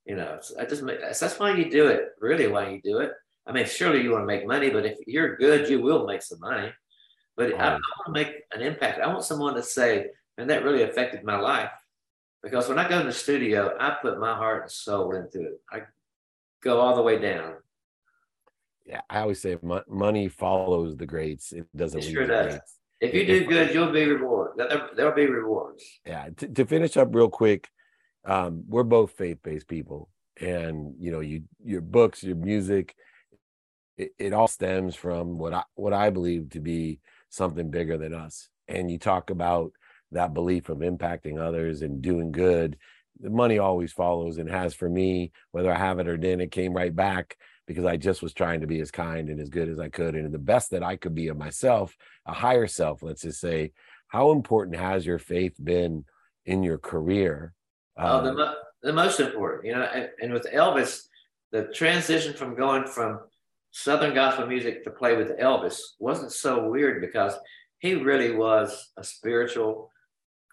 You 0.06 0.16
know, 0.16 0.38
so 0.42 0.60
I 0.60 0.66
just 0.66 0.86
that's 0.86 1.40
why 1.40 1.56
you 1.56 1.70
do 1.70 1.88
it. 1.88 2.10
Really, 2.20 2.48
why 2.48 2.70
you 2.70 2.82
do 2.82 3.00
it. 3.00 3.12
I 3.48 3.52
mean, 3.52 3.66
surely 3.66 4.02
you 4.02 4.12
want 4.12 4.24
to 4.24 4.28
make 4.28 4.48
money, 4.48 4.70
but 4.70 4.86
if 4.86 4.98
you're 5.08 5.36
good, 5.36 5.70
you 5.70 5.82
will 5.82 6.06
make 6.06 6.22
some 6.22 6.40
money. 6.40 6.72
But 7.36 7.54
I, 7.54 7.68
I 7.68 7.72
want 7.72 8.06
to 8.08 8.12
make 8.12 8.34
an 8.54 8.62
impact. 8.62 9.00
I 9.00 9.08
want 9.08 9.24
someone 9.24 9.56
to 9.56 9.64
say, 9.64 10.08
and 10.38 10.50
that 10.50 10.64
really 10.64 10.84
affected 10.84 11.24
my 11.24 11.38
life. 11.38 11.72
Because 12.46 12.70
when 12.70 12.78
I 12.78 12.88
go 12.88 13.00
in 13.00 13.08
the 13.08 13.12
studio, 13.12 13.76
I 13.80 13.98
put 14.00 14.20
my 14.20 14.36
heart 14.36 14.62
and 14.62 14.72
soul 14.72 15.16
into 15.16 15.42
it. 15.42 15.60
I 15.72 15.82
go 16.62 16.80
all 16.80 16.96
the 16.96 17.02
way 17.02 17.18
down. 17.18 17.56
Yeah, 18.86 19.02
I 19.10 19.22
always 19.22 19.42
say 19.42 19.58
money 19.90 20.28
follows 20.30 20.96
the 20.96 21.08
greats. 21.08 21.52
It 21.54 21.66
doesn't. 21.76 22.02
It 22.02 22.12
sure 22.12 22.28
does. 22.28 22.60
If 23.02 23.16
you 23.16 23.26
do 23.26 23.46
good, 23.48 23.74
you'll 23.74 23.92
be 23.92 24.06
rewarded. 24.06 24.68
There'll 24.96 25.16
be 25.16 25.26
rewards. 25.26 25.84
Yeah. 26.06 26.30
To, 26.38 26.48
to 26.48 26.66
finish 26.68 26.96
up 26.98 27.16
real 27.16 27.30
quick, 27.30 27.68
um, 28.26 28.64
we're 28.68 28.84
both 28.84 29.14
faith-based 29.14 29.68
people, 29.68 30.10
and 30.40 30.94
you 31.00 31.12
know, 31.12 31.22
you 31.22 31.46
your 31.64 31.82
books, 31.82 32.22
your 32.22 32.36
music, 32.36 32.96
it, 33.98 34.12
it 34.20 34.34
all 34.34 34.48
stems 34.48 34.94
from 34.96 35.40
what 35.40 35.52
I 35.52 35.64
what 35.74 35.94
I 35.94 36.12
believe 36.12 36.52
to 36.52 36.60
be 36.60 37.00
something 37.30 37.72
bigger 37.72 37.98
than 37.98 38.14
us. 38.14 38.50
And 38.68 38.92
you 38.92 39.00
talk 39.00 39.32
about 39.32 39.72
that 40.16 40.34
belief 40.34 40.70
of 40.70 40.80
impacting 40.80 41.40
others 41.40 41.82
and 41.82 42.02
doing 42.02 42.32
good. 42.32 42.78
The 43.22 43.30
money 43.30 43.60
always 43.60 43.94
follows 43.94 44.38
and 44.38 44.50
has 44.50 44.74
for 44.74 44.90
me, 44.90 45.32
whether 45.52 45.72
I 45.72 45.78
have 45.78 46.00
it 46.00 46.08
or 46.08 46.18
didn't, 46.18 46.42
it 46.42 46.52
came 46.52 46.74
right 46.74 46.94
back 46.94 47.38
because 47.68 47.86
I 47.86 47.98
just 47.98 48.22
was 48.22 48.34
trying 48.34 48.62
to 48.62 48.68
be 48.68 48.80
as 48.82 48.92
kind 48.92 49.30
and 49.30 49.40
as 49.40 49.50
good 49.50 49.70
as 49.70 49.80
I 49.80 49.90
could 49.90 50.16
and 50.16 50.34
the 50.34 50.40
best 50.40 50.72
that 50.72 50.84
I 50.84 50.98
could 50.98 51.16
be 51.16 51.30
of 51.30 51.38
myself, 51.38 51.96
a 52.26 52.34
higher 52.34 52.68
self. 52.68 53.02
Let's 53.04 53.22
just 53.22 53.40
say, 53.40 53.72
how 54.08 54.32
important 54.32 54.78
has 54.78 55.06
your 55.06 55.20
faith 55.20 55.56
been 55.62 56.06
in 56.46 56.64
your 56.64 56.78
career? 56.78 57.54
Oh, 57.98 58.22
the, 58.22 58.30
um, 58.30 58.38
mo- 58.38 58.56
the 58.84 58.94
most 58.94 59.20
important, 59.20 59.66
you 59.66 59.74
know, 59.74 59.82
and, 59.82 60.10
and 60.22 60.34
with 60.34 60.48
Elvis, 60.54 61.08
the 61.52 61.64
transition 61.74 62.34
from 62.34 62.56
going 62.56 62.86
from 62.86 63.20
Southern 63.72 64.14
gospel 64.14 64.46
music 64.46 64.84
to 64.84 64.92
play 64.92 65.18
with 65.18 65.38
Elvis 65.40 65.80
wasn't 66.00 66.32
so 66.32 66.70
weird 66.70 67.02
because 67.02 67.34
he 67.80 67.96
really 67.96 68.36
was 68.36 68.92
a 68.98 69.04
spiritual 69.04 69.90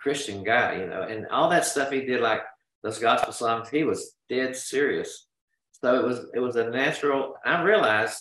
Christian 0.02 0.42
guy, 0.42 0.80
you 0.80 0.86
know, 0.86 1.02
and 1.02 1.26
all 1.28 1.48
that 1.50 1.64
stuff 1.64 1.90
he 1.90 2.02
did, 2.04 2.20
like 2.20 2.42
those 2.82 2.98
gospel 2.98 3.32
songs, 3.32 3.68
he 3.68 3.84
was 3.84 4.16
dead 4.28 4.56
serious. 4.56 5.28
So 5.72 5.98
it 5.98 6.04
was 6.04 6.26
it 6.34 6.40
was 6.40 6.56
a 6.56 6.70
natural. 6.70 7.34
I 7.44 7.62
realized 7.62 8.18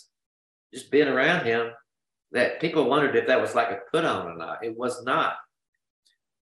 just 0.73 0.91
being 0.91 1.07
around 1.07 1.45
him 1.45 1.71
that 2.31 2.61
people 2.61 2.89
wondered 2.89 3.15
if 3.15 3.27
that 3.27 3.41
was 3.41 3.55
like 3.55 3.71
a 3.71 3.79
put 3.91 4.05
on 4.05 4.27
or 4.27 4.37
not. 4.37 4.63
It 4.63 4.77
was 4.77 5.03
not. 5.03 5.35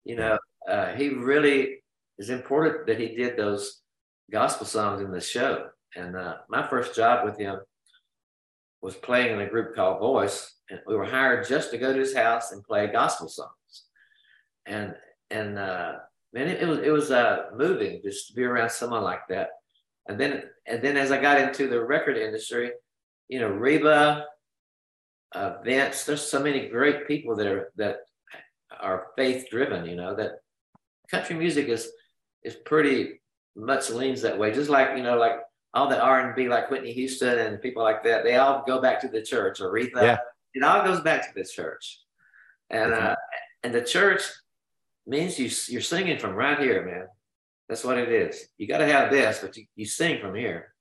You 0.04 0.16
know, 0.16 0.38
uh, 0.68 0.92
he 0.94 1.10
really 1.10 1.82
is 2.18 2.30
important 2.30 2.86
that 2.86 3.00
he 3.00 3.14
did 3.14 3.36
those 3.36 3.80
gospel 4.30 4.66
songs 4.66 5.00
in 5.00 5.10
the 5.10 5.20
show. 5.20 5.68
And 5.96 6.16
uh, 6.16 6.36
my 6.48 6.66
first 6.66 6.94
job 6.94 7.24
with 7.24 7.38
him 7.38 7.58
was 8.82 8.94
playing 8.96 9.34
in 9.34 9.40
a 9.40 9.48
group 9.48 9.74
called 9.74 10.00
Voice, 10.00 10.54
and 10.70 10.80
we 10.86 10.94
were 10.94 11.04
hired 11.04 11.48
just 11.48 11.70
to 11.70 11.78
go 11.78 11.92
to 11.92 11.98
his 11.98 12.14
house 12.14 12.52
and 12.52 12.62
play 12.62 12.86
gospel 12.86 13.28
songs. 13.28 13.84
And 14.66 14.94
and 15.30 15.58
uh, 15.58 15.94
man, 16.32 16.48
it, 16.48 16.62
it 16.62 16.66
was 16.66 16.78
it 16.78 16.90
was 16.90 17.10
uh, 17.10 17.46
moving 17.54 18.00
just 18.02 18.28
to 18.28 18.34
be 18.34 18.44
around 18.44 18.70
someone 18.70 19.02
like 19.02 19.26
that. 19.28 19.50
And 20.08 20.18
then 20.18 20.44
and 20.66 20.82
then 20.82 20.96
as 20.96 21.12
I 21.12 21.20
got 21.20 21.40
into 21.40 21.68
the 21.68 21.84
record 21.84 22.16
industry, 22.16 22.72
you 23.28 23.40
know, 23.40 23.48
Reba, 23.48 24.24
uh, 25.32 25.54
Vince, 25.62 26.04
there's 26.04 26.22
so 26.22 26.42
many 26.42 26.68
great 26.68 27.06
people 27.06 27.36
that 27.36 27.46
are 27.46 27.72
that 27.76 27.98
are 28.80 29.08
faith 29.16 29.48
driven. 29.50 29.86
You 29.86 29.96
know 29.96 30.14
that 30.16 30.40
country 31.10 31.36
music 31.36 31.68
is 31.68 31.90
is 32.42 32.54
pretty 32.54 33.20
much 33.56 33.90
leans 33.90 34.22
that 34.22 34.38
way. 34.38 34.52
Just 34.52 34.70
like 34.70 34.96
you 34.96 35.02
know, 35.02 35.18
like 35.18 35.40
all 35.74 35.88
the 35.88 36.00
R 36.00 36.26
and 36.26 36.34
B 36.34 36.48
like 36.48 36.70
Whitney 36.70 36.92
Houston 36.92 37.38
and 37.38 37.60
people 37.60 37.82
like 37.82 38.02
that, 38.04 38.24
they 38.24 38.36
all 38.36 38.64
go 38.66 38.80
back 38.80 39.00
to 39.00 39.08
the 39.08 39.22
church. 39.22 39.60
Aretha, 39.60 40.02
yeah. 40.02 40.18
it 40.54 40.62
all 40.62 40.84
goes 40.84 41.00
back 41.00 41.22
to 41.28 41.34
the 41.34 41.46
church, 41.46 42.00
and 42.70 42.92
uh, 42.94 43.16
and 43.62 43.74
the 43.74 43.82
church 43.82 44.22
means 45.08 45.38
you 45.38 45.50
you're 45.72 45.82
singing 45.82 46.18
from 46.18 46.34
right 46.34 46.58
here, 46.58 46.84
man. 46.84 47.06
That's 47.68 47.84
what 47.84 47.98
it 47.98 48.08
is. 48.10 48.48
You 48.56 48.66
got 48.66 48.78
to 48.78 48.86
have 48.86 49.10
this, 49.10 49.40
but 49.40 49.56
you, 49.56 49.66
you 49.76 49.86
sing 49.86 50.20
from 50.20 50.34
here. 50.34 50.74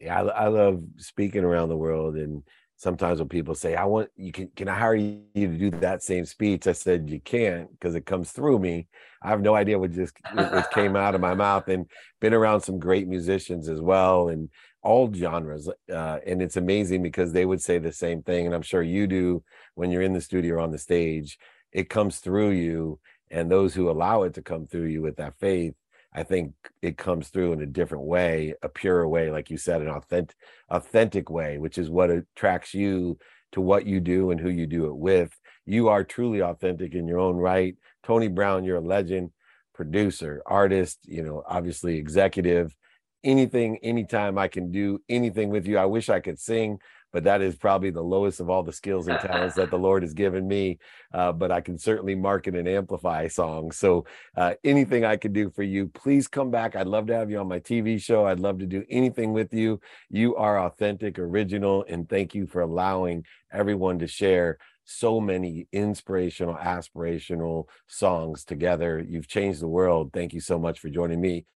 Yeah, 0.00 0.22
I, 0.22 0.44
I 0.44 0.48
love 0.48 0.82
speaking 0.96 1.44
around 1.44 1.68
the 1.68 1.76
world 1.76 2.16
and 2.16 2.42
sometimes 2.76 3.18
when 3.18 3.28
people 3.28 3.54
say, 3.54 3.74
I 3.74 3.84
want 3.84 4.10
you 4.16 4.32
can 4.32 4.48
can 4.54 4.68
I 4.68 4.78
hire 4.78 4.94
you 4.94 5.24
to 5.34 5.58
do 5.58 5.70
that 5.70 6.02
same 6.02 6.24
speech? 6.24 6.66
I 6.66 6.72
said, 6.72 7.10
You 7.10 7.20
can't 7.20 7.70
because 7.72 7.94
it 7.94 8.06
comes 8.06 8.30
through 8.30 8.58
me. 8.58 8.88
I 9.22 9.28
have 9.28 9.40
no 9.40 9.54
idea 9.54 9.78
what 9.78 9.92
just 9.92 10.14
what 10.32 10.70
came 10.70 10.94
out 10.94 11.14
of 11.14 11.20
my 11.20 11.34
mouth 11.46 11.68
and 11.68 11.86
been 12.20 12.34
around 12.34 12.60
some 12.60 12.78
great 12.78 13.08
musicians 13.08 13.68
as 13.68 13.80
well 13.80 14.28
and 14.28 14.50
all 14.82 15.12
genres. 15.12 15.68
Uh, 15.92 16.18
and 16.24 16.40
it's 16.40 16.56
amazing 16.56 17.02
because 17.02 17.32
they 17.32 17.44
would 17.44 17.60
say 17.60 17.78
the 17.78 17.92
same 17.92 18.22
thing. 18.22 18.46
And 18.46 18.54
I'm 18.54 18.62
sure 18.62 18.82
you 18.82 19.06
do 19.06 19.42
when 19.74 19.90
you're 19.90 20.02
in 20.02 20.12
the 20.12 20.20
studio 20.20 20.56
or 20.56 20.60
on 20.60 20.70
the 20.70 20.78
stage. 20.78 21.38
It 21.72 21.90
comes 21.90 22.18
through 22.18 22.50
you. 22.50 23.00
And 23.30 23.50
those 23.50 23.74
who 23.74 23.90
allow 23.90 24.22
it 24.22 24.34
to 24.34 24.42
come 24.42 24.66
through 24.66 24.86
you 24.86 25.02
with 25.02 25.16
that 25.16 25.38
faith 25.38 25.74
I 26.16 26.22
think 26.22 26.54
it 26.80 26.96
comes 26.96 27.28
through 27.28 27.52
in 27.52 27.60
a 27.60 27.66
different 27.66 28.04
way, 28.04 28.54
a 28.62 28.70
purer 28.70 29.06
way, 29.06 29.30
like 29.30 29.50
you 29.50 29.58
said, 29.58 29.82
an 29.82 29.88
authentic, 29.88 30.34
authentic 30.70 31.28
way, 31.28 31.58
which 31.58 31.76
is 31.76 31.90
what 31.90 32.10
attracts 32.10 32.72
you 32.72 33.18
to 33.52 33.60
what 33.60 33.84
you 33.84 34.00
do 34.00 34.30
and 34.30 34.40
who 34.40 34.48
you 34.48 34.66
do 34.66 34.86
it 34.86 34.96
with. 34.96 35.38
You 35.66 35.88
are 35.88 36.04
truly 36.04 36.40
authentic 36.40 36.94
in 36.94 37.06
your 37.06 37.18
own 37.18 37.36
right. 37.36 37.76
Tony 38.02 38.28
Brown, 38.28 38.64
you're 38.64 38.78
a 38.78 38.80
legend, 38.80 39.30
producer, 39.74 40.42
artist, 40.46 41.00
you 41.02 41.22
know, 41.22 41.42
obviously 41.46 41.98
executive. 41.98 42.74
Anything, 43.22 43.78
anytime 43.82 44.38
I 44.38 44.48
can 44.48 44.70
do 44.70 45.02
anything 45.10 45.50
with 45.50 45.66
you. 45.66 45.76
I 45.76 45.84
wish 45.84 46.08
I 46.08 46.20
could 46.20 46.38
sing 46.38 46.78
but 47.12 47.24
that 47.24 47.40
is 47.40 47.56
probably 47.56 47.90
the 47.90 48.02
lowest 48.02 48.40
of 48.40 48.50
all 48.50 48.62
the 48.62 48.72
skills 48.72 49.08
and 49.08 49.18
talents 49.20 49.56
that 49.56 49.70
the 49.70 49.78
Lord 49.78 50.02
has 50.02 50.12
given 50.12 50.46
me. 50.46 50.78
Uh, 51.12 51.32
but 51.32 51.50
I 51.50 51.60
can 51.60 51.78
certainly 51.78 52.14
market 52.14 52.54
and 52.54 52.68
amplify 52.68 53.28
songs. 53.28 53.78
So 53.78 54.04
uh, 54.36 54.54
anything 54.64 55.04
I 55.04 55.16
can 55.16 55.32
do 55.32 55.50
for 55.50 55.62
you, 55.62 55.88
please 55.88 56.28
come 56.28 56.50
back. 56.50 56.76
I'd 56.76 56.86
love 56.86 57.06
to 57.06 57.14
have 57.14 57.30
you 57.30 57.38
on 57.38 57.48
my 57.48 57.60
TV 57.60 58.00
show. 58.00 58.26
I'd 58.26 58.40
love 58.40 58.58
to 58.58 58.66
do 58.66 58.84
anything 58.90 59.32
with 59.32 59.54
you. 59.54 59.80
You 60.10 60.36
are 60.36 60.60
authentic, 60.60 61.18
original, 61.18 61.84
and 61.88 62.08
thank 62.08 62.34
you 62.34 62.46
for 62.46 62.60
allowing 62.60 63.24
everyone 63.50 63.98
to 64.00 64.06
share 64.06 64.58
so 64.84 65.20
many 65.20 65.66
inspirational, 65.72 66.54
aspirational 66.54 67.64
songs 67.86 68.44
together. 68.44 69.04
You've 69.06 69.26
changed 69.26 69.60
the 69.60 69.68
world. 69.68 70.10
Thank 70.12 70.32
you 70.32 70.40
so 70.40 70.58
much 70.58 70.78
for 70.78 70.88
joining 70.88 71.20
me. 71.20 71.46